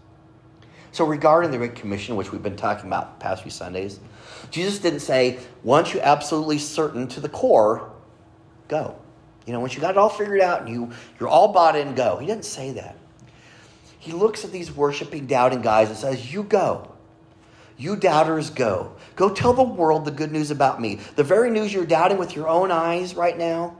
So, 0.92 1.04
regarding 1.04 1.50
the 1.50 1.58
Great 1.58 1.74
Commission, 1.74 2.14
which 2.16 2.30
we've 2.30 2.42
been 2.42 2.56
talking 2.56 2.86
about 2.86 3.18
the 3.18 3.24
past 3.24 3.42
few 3.42 3.50
Sundays, 3.50 3.98
Jesus 4.50 4.78
didn't 4.78 5.00
say, 5.00 5.40
once 5.64 5.92
you're 5.92 6.04
absolutely 6.04 6.58
certain 6.58 7.08
to 7.08 7.20
the 7.20 7.28
core, 7.28 7.92
go. 8.68 8.96
You 9.46 9.52
know, 9.52 9.60
once 9.60 9.74
you 9.74 9.80
got 9.80 9.90
it 9.90 9.98
all 9.98 10.08
figured 10.08 10.40
out 10.40 10.62
and 10.62 10.70
you, 10.70 10.92
you're 11.18 11.28
all 11.28 11.48
bought 11.52 11.76
in, 11.76 11.94
go. 11.94 12.18
He 12.18 12.26
didn't 12.26 12.44
say 12.44 12.72
that. 12.72 12.96
He 13.98 14.12
looks 14.12 14.44
at 14.44 14.52
these 14.52 14.70
worshiping, 14.70 15.26
doubting 15.26 15.62
guys 15.62 15.88
and 15.88 15.98
says, 15.98 16.32
You 16.32 16.44
go. 16.44 16.94
You 17.76 17.96
doubters 17.96 18.50
go. 18.50 18.96
Go 19.16 19.30
tell 19.30 19.52
the 19.52 19.62
world 19.62 20.04
the 20.04 20.10
good 20.10 20.32
news 20.32 20.50
about 20.50 20.80
me. 20.80 21.00
The 21.16 21.24
very 21.24 21.50
news 21.50 21.72
you're 21.72 21.86
doubting 21.86 22.18
with 22.18 22.34
your 22.34 22.48
own 22.48 22.70
eyes 22.70 23.14
right 23.14 23.36
now. 23.36 23.76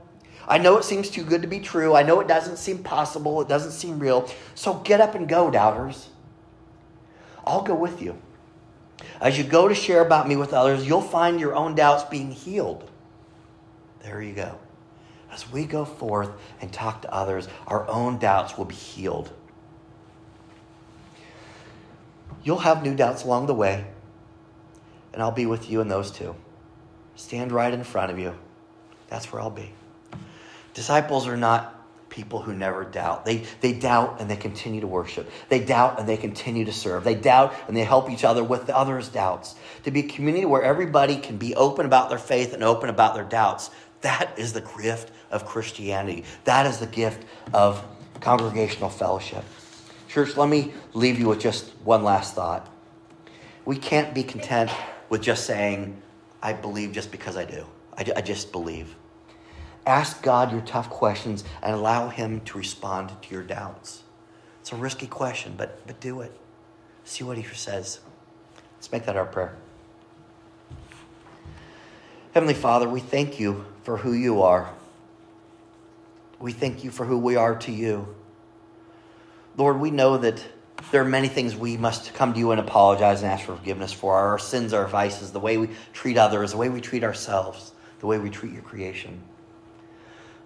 I 0.47 0.57
know 0.57 0.77
it 0.77 0.83
seems 0.83 1.09
too 1.09 1.23
good 1.23 1.41
to 1.41 1.47
be 1.47 1.59
true. 1.59 1.95
I 1.95 2.03
know 2.03 2.19
it 2.19 2.27
doesn't 2.27 2.57
seem 2.57 2.83
possible. 2.83 3.41
It 3.41 3.47
doesn't 3.47 3.71
seem 3.71 3.99
real. 3.99 4.29
So 4.53 4.75
get 4.75 5.01
up 5.01 5.15
and 5.15 5.27
go, 5.27 5.49
doubters. 5.49 6.09
I'll 7.45 7.63
go 7.63 7.75
with 7.75 8.01
you. 8.01 8.17
As 9.19 9.37
you 9.37 9.43
go 9.43 9.67
to 9.67 9.75
share 9.75 10.01
about 10.01 10.27
me 10.27 10.35
with 10.35 10.53
others, 10.53 10.87
you'll 10.87 11.01
find 11.01 11.39
your 11.39 11.55
own 11.55 11.75
doubts 11.75 12.03
being 12.03 12.31
healed. 12.31 12.89
There 14.01 14.21
you 14.21 14.33
go. 14.33 14.59
As 15.31 15.51
we 15.51 15.65
go 15.65 15.83
forth 15.83 16.29
and 16.61 16.71
talk 16.71 17.01
to 17.01 17.13
others, 17.13 17.47
our 17.67 17.87
own 17.89 18.19
doubts 18.19 18.57
will 18.57 18.65
be 18.65 18.75
healed. 18.75 19.31
You'll 22.43 22.59
have 22.59 22.83
new 22.83 22.95
doubts 22.95 23.23
along 23.23 23.47
the 23.47 23.55
way, 23.55 23.85
and 25.15 25.23
I'll 25.23 25.31
be 25.31 25.45
with 25.45 25.71
you 25.71 25.79
in 25.79 25.87
those 25.87 26.11
too. 26.11 26.35
Stand 27.15 27.53
right 27.53 27.73
in 27.73 27.85
front 27.85 28.11
of 28.11 28.19
you. 28.19 28.35
That's 29.07 29.31
where 29.31 29.41
I'll 29.41 29.49
be. 29.49 29.71
Disciples 30.73 31.25
are 31.25 31.37
not 31.37 31.71
people 32.09 32.41
who 32.41 32.53
never 32.53 32.83
doubt. 32.83 33.25
They, 33.25 33.45
they 33.61 33.71
doubt 33.71 34.19
and 34.19 34.29
they 34.29 34.35
continue 34.35 34.81
to 34.81 34.87
worship. 34.87 35.29
They 35.47 35.63
doubt 35.63 35.99
and 35.99 36.07
they 36.07 36.17
continue 36.17 36.65
to 36.65 36.73
serve. 36.73 37.05
They 37.05 37.15
doubt 37.15 37.53
and 37.67 37.77
they 37.77 37.85
help 37.85 38.09
each 38.09 38.25
other 38.25 38.43
with 38.43 38.67
the 38.67 38.75
others' 38.75 39.07
doubts. 39.07 39.55
To 39.83 39.91
be 39.91 40.01
a 40.01 40.07
community 40.07 40.45
where 40.45 40.63
everybody 40.63 41.15
can 41.15 41.37
be 41.37 41.55
open 41.55 41.85
about 41.85 42.09
their 42.09 42.19
faith 42.19 42.53
and 42.53 42.61
open 42.61 42.89
about 42.89 43.15
their 43.15 43.23
doubts. 43.23 43.71
That 44.01 44.37
is 44.37 44.51
the 44.51 44.67
gift 44.81 45.11
of 45.31 45.45
Christianity. 45.45 46.25
That 46.43 46.65
is 46.65 46.79
the 46.79 46.87
gift 46.87 47.25
of 47.53 47.81
congregational 48.19 48.89
fellowship. 48.89 49.45
Church, 50.09 50.35
let 50.35 50.49
me 50.49 50.73
leave 50.93 51.19
you 51.19 51.29
with 51.29 51.39
just 51.39 51.69
one 51.85 52.03
last 52.03 52.35
thought. 52.35 52.69
We 53.63 53.77
can't 53.77 54.13
be 54.13 54.23
content 54.23 54.71
with 55.09 55.21
just 55.21 55.45
saying, 55.45 56.01
I 56.41 56.53
believe 56.53 56.91
just 56.91 57.11
because 57.11 57.37
I 57.37 57.45
do. 57.45 57.65
I, 57.97 58.05
I 58.15 58.21
just 58.21 58.51
believe. 58.51 58.95
Ask 59.85 60.21
God 60.23 60.51
your 60.51 60.61
tough 60.61 60.89
questions 60.89 61.43
and 61.61 61.73
allow 61.73 62.09
Him 62.09 62.41
to 62.41 62.57
respond 62.57 63.11
to 63.21 63.33
your 63.33 63.43
doubts. 63.43 64.03
It's 64.61 64.71
a 64.71 64.75
risky 64.75 65.07
question, 65.07 65.53
but, 65.57 65.85
but 65.85 65.99
do 65.99 66.21
it. 66.21 66.31
See 67.03 67.23
what 67.23 67.37
He 67.37 67.43
says. 67.43 67.99
Let's 68.77 68.91
make 68.91 69.05
that 69.05 69.15
our 69.15 69.25
prayer. 69.25 69.55
Heavenly 72.33 72.53
Father, 72.53 72.89
we 72.89 72.99
thank 72.99 73.39
you 73.39 73.65
for 73.83 73.97
who 73.97 74.11
you 74.11 74.41
are. 74.41 74.73
We 76.39 76.51
thank 76.51 76.83
you 76.83 76.91
for 76.91 77.05
who 77.05 77.17
we 77.17 77.35
are 77.35 77.55
to 77.55 77.71
you. 77.71 78.13
Lord, 79.55 79.79
we 79.79 79.89
know 79.89 80.17
that 80.17 80.45
there 80.91 81.01
are 81.01 81.05
many 81.05 81.27
things 81.27 81.55
we 81.55 81.77
must 81.77 82.13
come 82.13 82.33
to 82.33 82.39
you 82.39 82.51
and 82.51 82.59
apologize 82.59 83.21
and 83.21 83.31
ask 83.31 83.45
for 83.45 83.55
forgiveness 83.55 83.91
for 83.91 84.15
our 84.15 84.37
sins, 84.39 84.73
our 84.73 84.87
vices, 84.87 85.31
the 85.31 85.39
way 85.39 85.57
we 85.57 85.69
treat 85.93 86.17
others, 86.17 86.51
the 86.51 86.57
way 86.57 86.69
we 86.69 86.81
treat 86.81 87.03
ourselves, 87.03 87.73
the 87.99 88.07
way 88.07 88.17
we 88.17 88.29
treat 88.29 88.53
your 88.53 88.61
creation. 88.61 89.21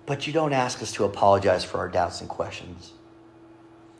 But 0.05 0.25
you 0.25 0.33
don't 0.33 0.53
ask 0.53 0.81
us 0.81 0.91
to 0.93 1.03
apologize 1.03 1.63
for 1.63 1.77
our 1.77 1.89
doubts 1.89 2.21
and 2.21 2.29
questions. 2.29 2.93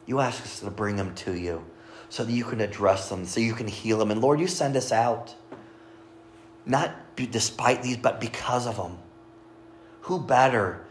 You 0.06 0.20
ask 0.20 0.42
us 0.42 0.60
to 0.62 0.72
bring 0.72 0.96
them 0.96 1.14
to 1.16 1.34
you 1.38 1.64
so 2.10 2.24
that 2.24 2.32
you 2.32 2.44
can 2.44 2.62
address 2.62 3.10
them, 3.10 3.26
so 3.26 3.40
you 3.40 3.54
can 3.54 3.68
heal 3.68 4.00
them. 4.00 4.10
And 4.10 4.20
Lord, 4.22 4.40
you 4.40 4.48
send 4.48 4.76
us 4.76 4.92
out, 4.92 5.36
not 6.66 6.96
despite 7.16 7.84
these, 7.84 7.98
but 7.98 8.20
because 8.20 8.66
of 8.66 8.78
them. 8.78 8.98
Who 10.02 10.20
better 10.20 10.84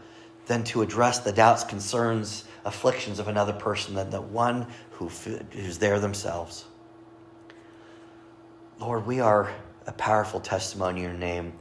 than 0.45 0.63
to 0.65 0.81
address 0.81 1.19
the 1.19 1.33
doubts, 1.33 1.63
concerns, 1.65 2.45
afflictions 2.63 3.19
of 3.19 3.27
another 3.27 3.53
person 3.53 3.95
than 3.95 4.09
the 4.09 4.21
one 4.21 4.67
who, 5.07 5.37
who's 5.51 5.77
there 5.77 5.99
themselves? 5.99 6.65
Lord, 8.79 9.05
we 9.05 9.19
are 9.19 9.51
a 9.87 9.91
powerful 9.93 10.39
testimony 10.39 10.99
in 10.99 11.05
your 11.05 11.13
name, 11.13 11.53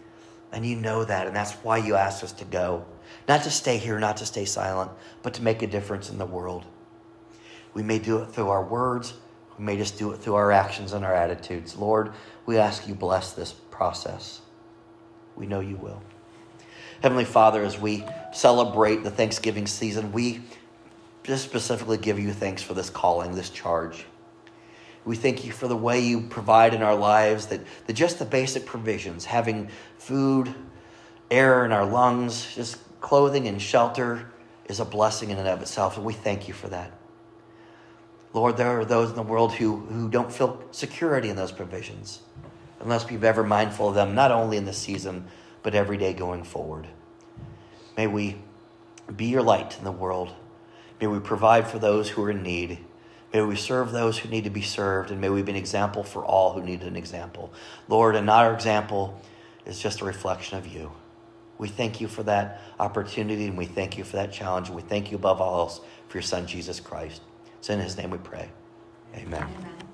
and 0.52 0.64
you 0.66 0.76
know 0.76 1.04
that, 1.04 1.26
and 1.26 1.34
that's 1.34 1.52
why 1.54 1.78
you 1.78 1.94
asked 1.94 2.22
us 2.24 2.32
to 2.32 2.44
go. 2.44 2.84
Not 3.26 3.44
to 3.44 3.50
stay 3.50 3.78
here, 3.78 3.98
not 3.98 4.16
to 4.18 4.26
stay 4.26 4.44
silent, 4.44 4.90
but 5.22 5.34
to 5.34 5.42
make 5.42 5.62
a 5.62 5.66
difference 5.66 6.10
in 6.10 6.18
the 6.18 6.26
world. 6.26 6.64
We 7.74 7.82
may 7.82 7.98
do 7.98 8.18
it 8.18 8.26
through 8.26 8.48
our 8.48 8.64
words, 8.64 9.14
we 9.58 9.64
may 9.64 9.76
just 9.76 9.98
do 9.98 10.12
it 10.12 10.18
through 10.18 10.36
our 10.36 10.52
actions 10.52 10.92
and 10.92 11.04
our 11.04 11.14
attitudes. 11.14 11.76
Lord, 11.76 12.12
we 12.46 12.58
ask 12.58 12.86
you 12.86 12.94
bless 12.94 13.32
this 13.32 13.52
process. 13.52 14.40
We 15.36 15.46
know 15.46 15.60
you 15.60 15.76
will. 15.76 16.02
Heavenly 17.02 17.24
Father, 17.24 17.64
as 17.64 17.78
we 17.78 18.04
celebrate 18.32 19.04
the 19.04 19.10
Thanksgiving 19.10 19.66
season, 19.66 20.12
we 20.12 20.40
just 21.28 21.44
specifically 21.44 21.98
give 21.98 22.18
you 22.18 22.32
thanks 22.32 22.62
for 22.62 22.72
this 22.72 22.88
calling, 22.88 23.34
this 23.34 23.50
charge. 23.50 24.06
We 25.04 25.14
thank 25.14 25.44
you 25.44 25.52
for 25.52 25.68
the 25.68 25.76
way 25.76 26.00
you 26.00 26.22
provide 26.22 26.72
in 26.72 26.82
our 26.82 26.94
lives, 26.94 27.48
that, 27.48 27.60
that 27.86 27.92
just 27.92 28.18
the 28.18 28.24
basic 28.24 28.64
provisions, 28.64 29.26
having 29.26 29.68
food, 29.98 30.54
air 31.30 31.66
in 31.66 31.72
our 31.72 31.84
lungs, 31.84 32.54
just 32.54 32.78
clothing 33.02 33.46
and 33.46 33.60
shelter, 33.60 34.26
is 34.70 34.80
a 34.80 34.86
blessing 34.86 35.28
in 35.28 35.36
and 35.36 35.46
of 35.46 35.60
itself. 35.60 35.98
And 35.98 36.06
we 36.06 36.14
thank 36.14 36.48
you 36.48 36.54
for 36.54 36.68
that. 36.68 36.92
Lord, 38.32 38.56
there 38.56 38.80
are 38.80 38.86
those 38.86 39.10
in 39.10 39.16
the 39.16 39.22
world 39.22 39.52
who, 39.52 39.76
who 39.76 40.08
don't 40.08 40.32
feel 40.32 40.62
security 40.70 41.28
in 41.28 41.36
those 41.36 41.52
provisions 41.52 42.22
unless 42.80 43.06
we've 43.10 43.24
ever 43.24 43.44
mindful 43.44 43.90
of 43.90 43.94
them, 43.94 44.14
not 44.14 44.30
only 44.30 44.56
in 44.56 44.64
this 44.64 44.78
season, 44.78 45.26
but 45.62 45.74
every 45.74 45.98
day 45.98 46.14
going 46.14 46.44
forward. 46.44 46.86
May 47.98 48.06
we 48.06 48.36
be 49.14 49.26
your 49.26 49.42
light 49.42 49.76
in 49.76 49.84
the 49.84 49.92
world. 49.92 50.32
May 51.00 51.06
we 51.06 51.20
provide 51.20 51.68
for 51.68 51.78
those 51.78 52.10
who 52.10 52.24
are 52.24 52.30
in 52.30 52.42
need. 52.42 52.78
May 53.32 53.42
we 53.42 53.56
serve 53.56 53.92
those 53.92 54.18
who 54.18 54.28
need 54.28 54.44
to 54.44 54.50
be 54.50 54.62
served, 54.62 55.10
and 55.10 55.20
may 55.20 55.28
we 55.28 55.42
be 55.42 55.52
an 55.52 55.56
example 55.56 56.02
for 56.02 56.24
all 56.24 56.52
who 56.52 56.62
need 56.62 56.82
an 56.82 56.96
example. 56.96 57.52
Lord, 57.88 58.16
and 58.16 58.26
not 58.26 58.46
our 58.46 58.54
example 58.54 59.20
is 59.66 59.78
just 59.78 60.00
a 60.00 60.04
reflection 60.04 60.58
of 60.58 60.66
you. 60.66 60.92
We 61.58 61.68
thank 61.68 62.00
you 62.00 62.08
for 62.08 62.22
that 62.22 62.60
opportunity, 62.80 63.46
and 63.46 63.58
we 63.58 63.66
thank 63.66 63.98
you 63.98 64.04
for 64.04 64.16
that 64.16 64.32
challenge, 64.32 64.68
and 64.68 64.76
we 64.76 64.82
thank 64.82 65.10
you 65.10 65.16
above 65.18 65.40
all 65.40 65.60
else 65.60 65.80
for 66.08 66.16
your 66.16 66.22
Son, 66.22 66.46
Jesus 66.46 66.80
Christ. 66.80 67.20
It's 67.58 67.68
in 67.68 67.80
his 67.80 67.96
name 67.96 68.10
we 68.10 68.18
pray. 68.18 68.48
Amen. 69.14 69.42
Amen. 69.42 69.87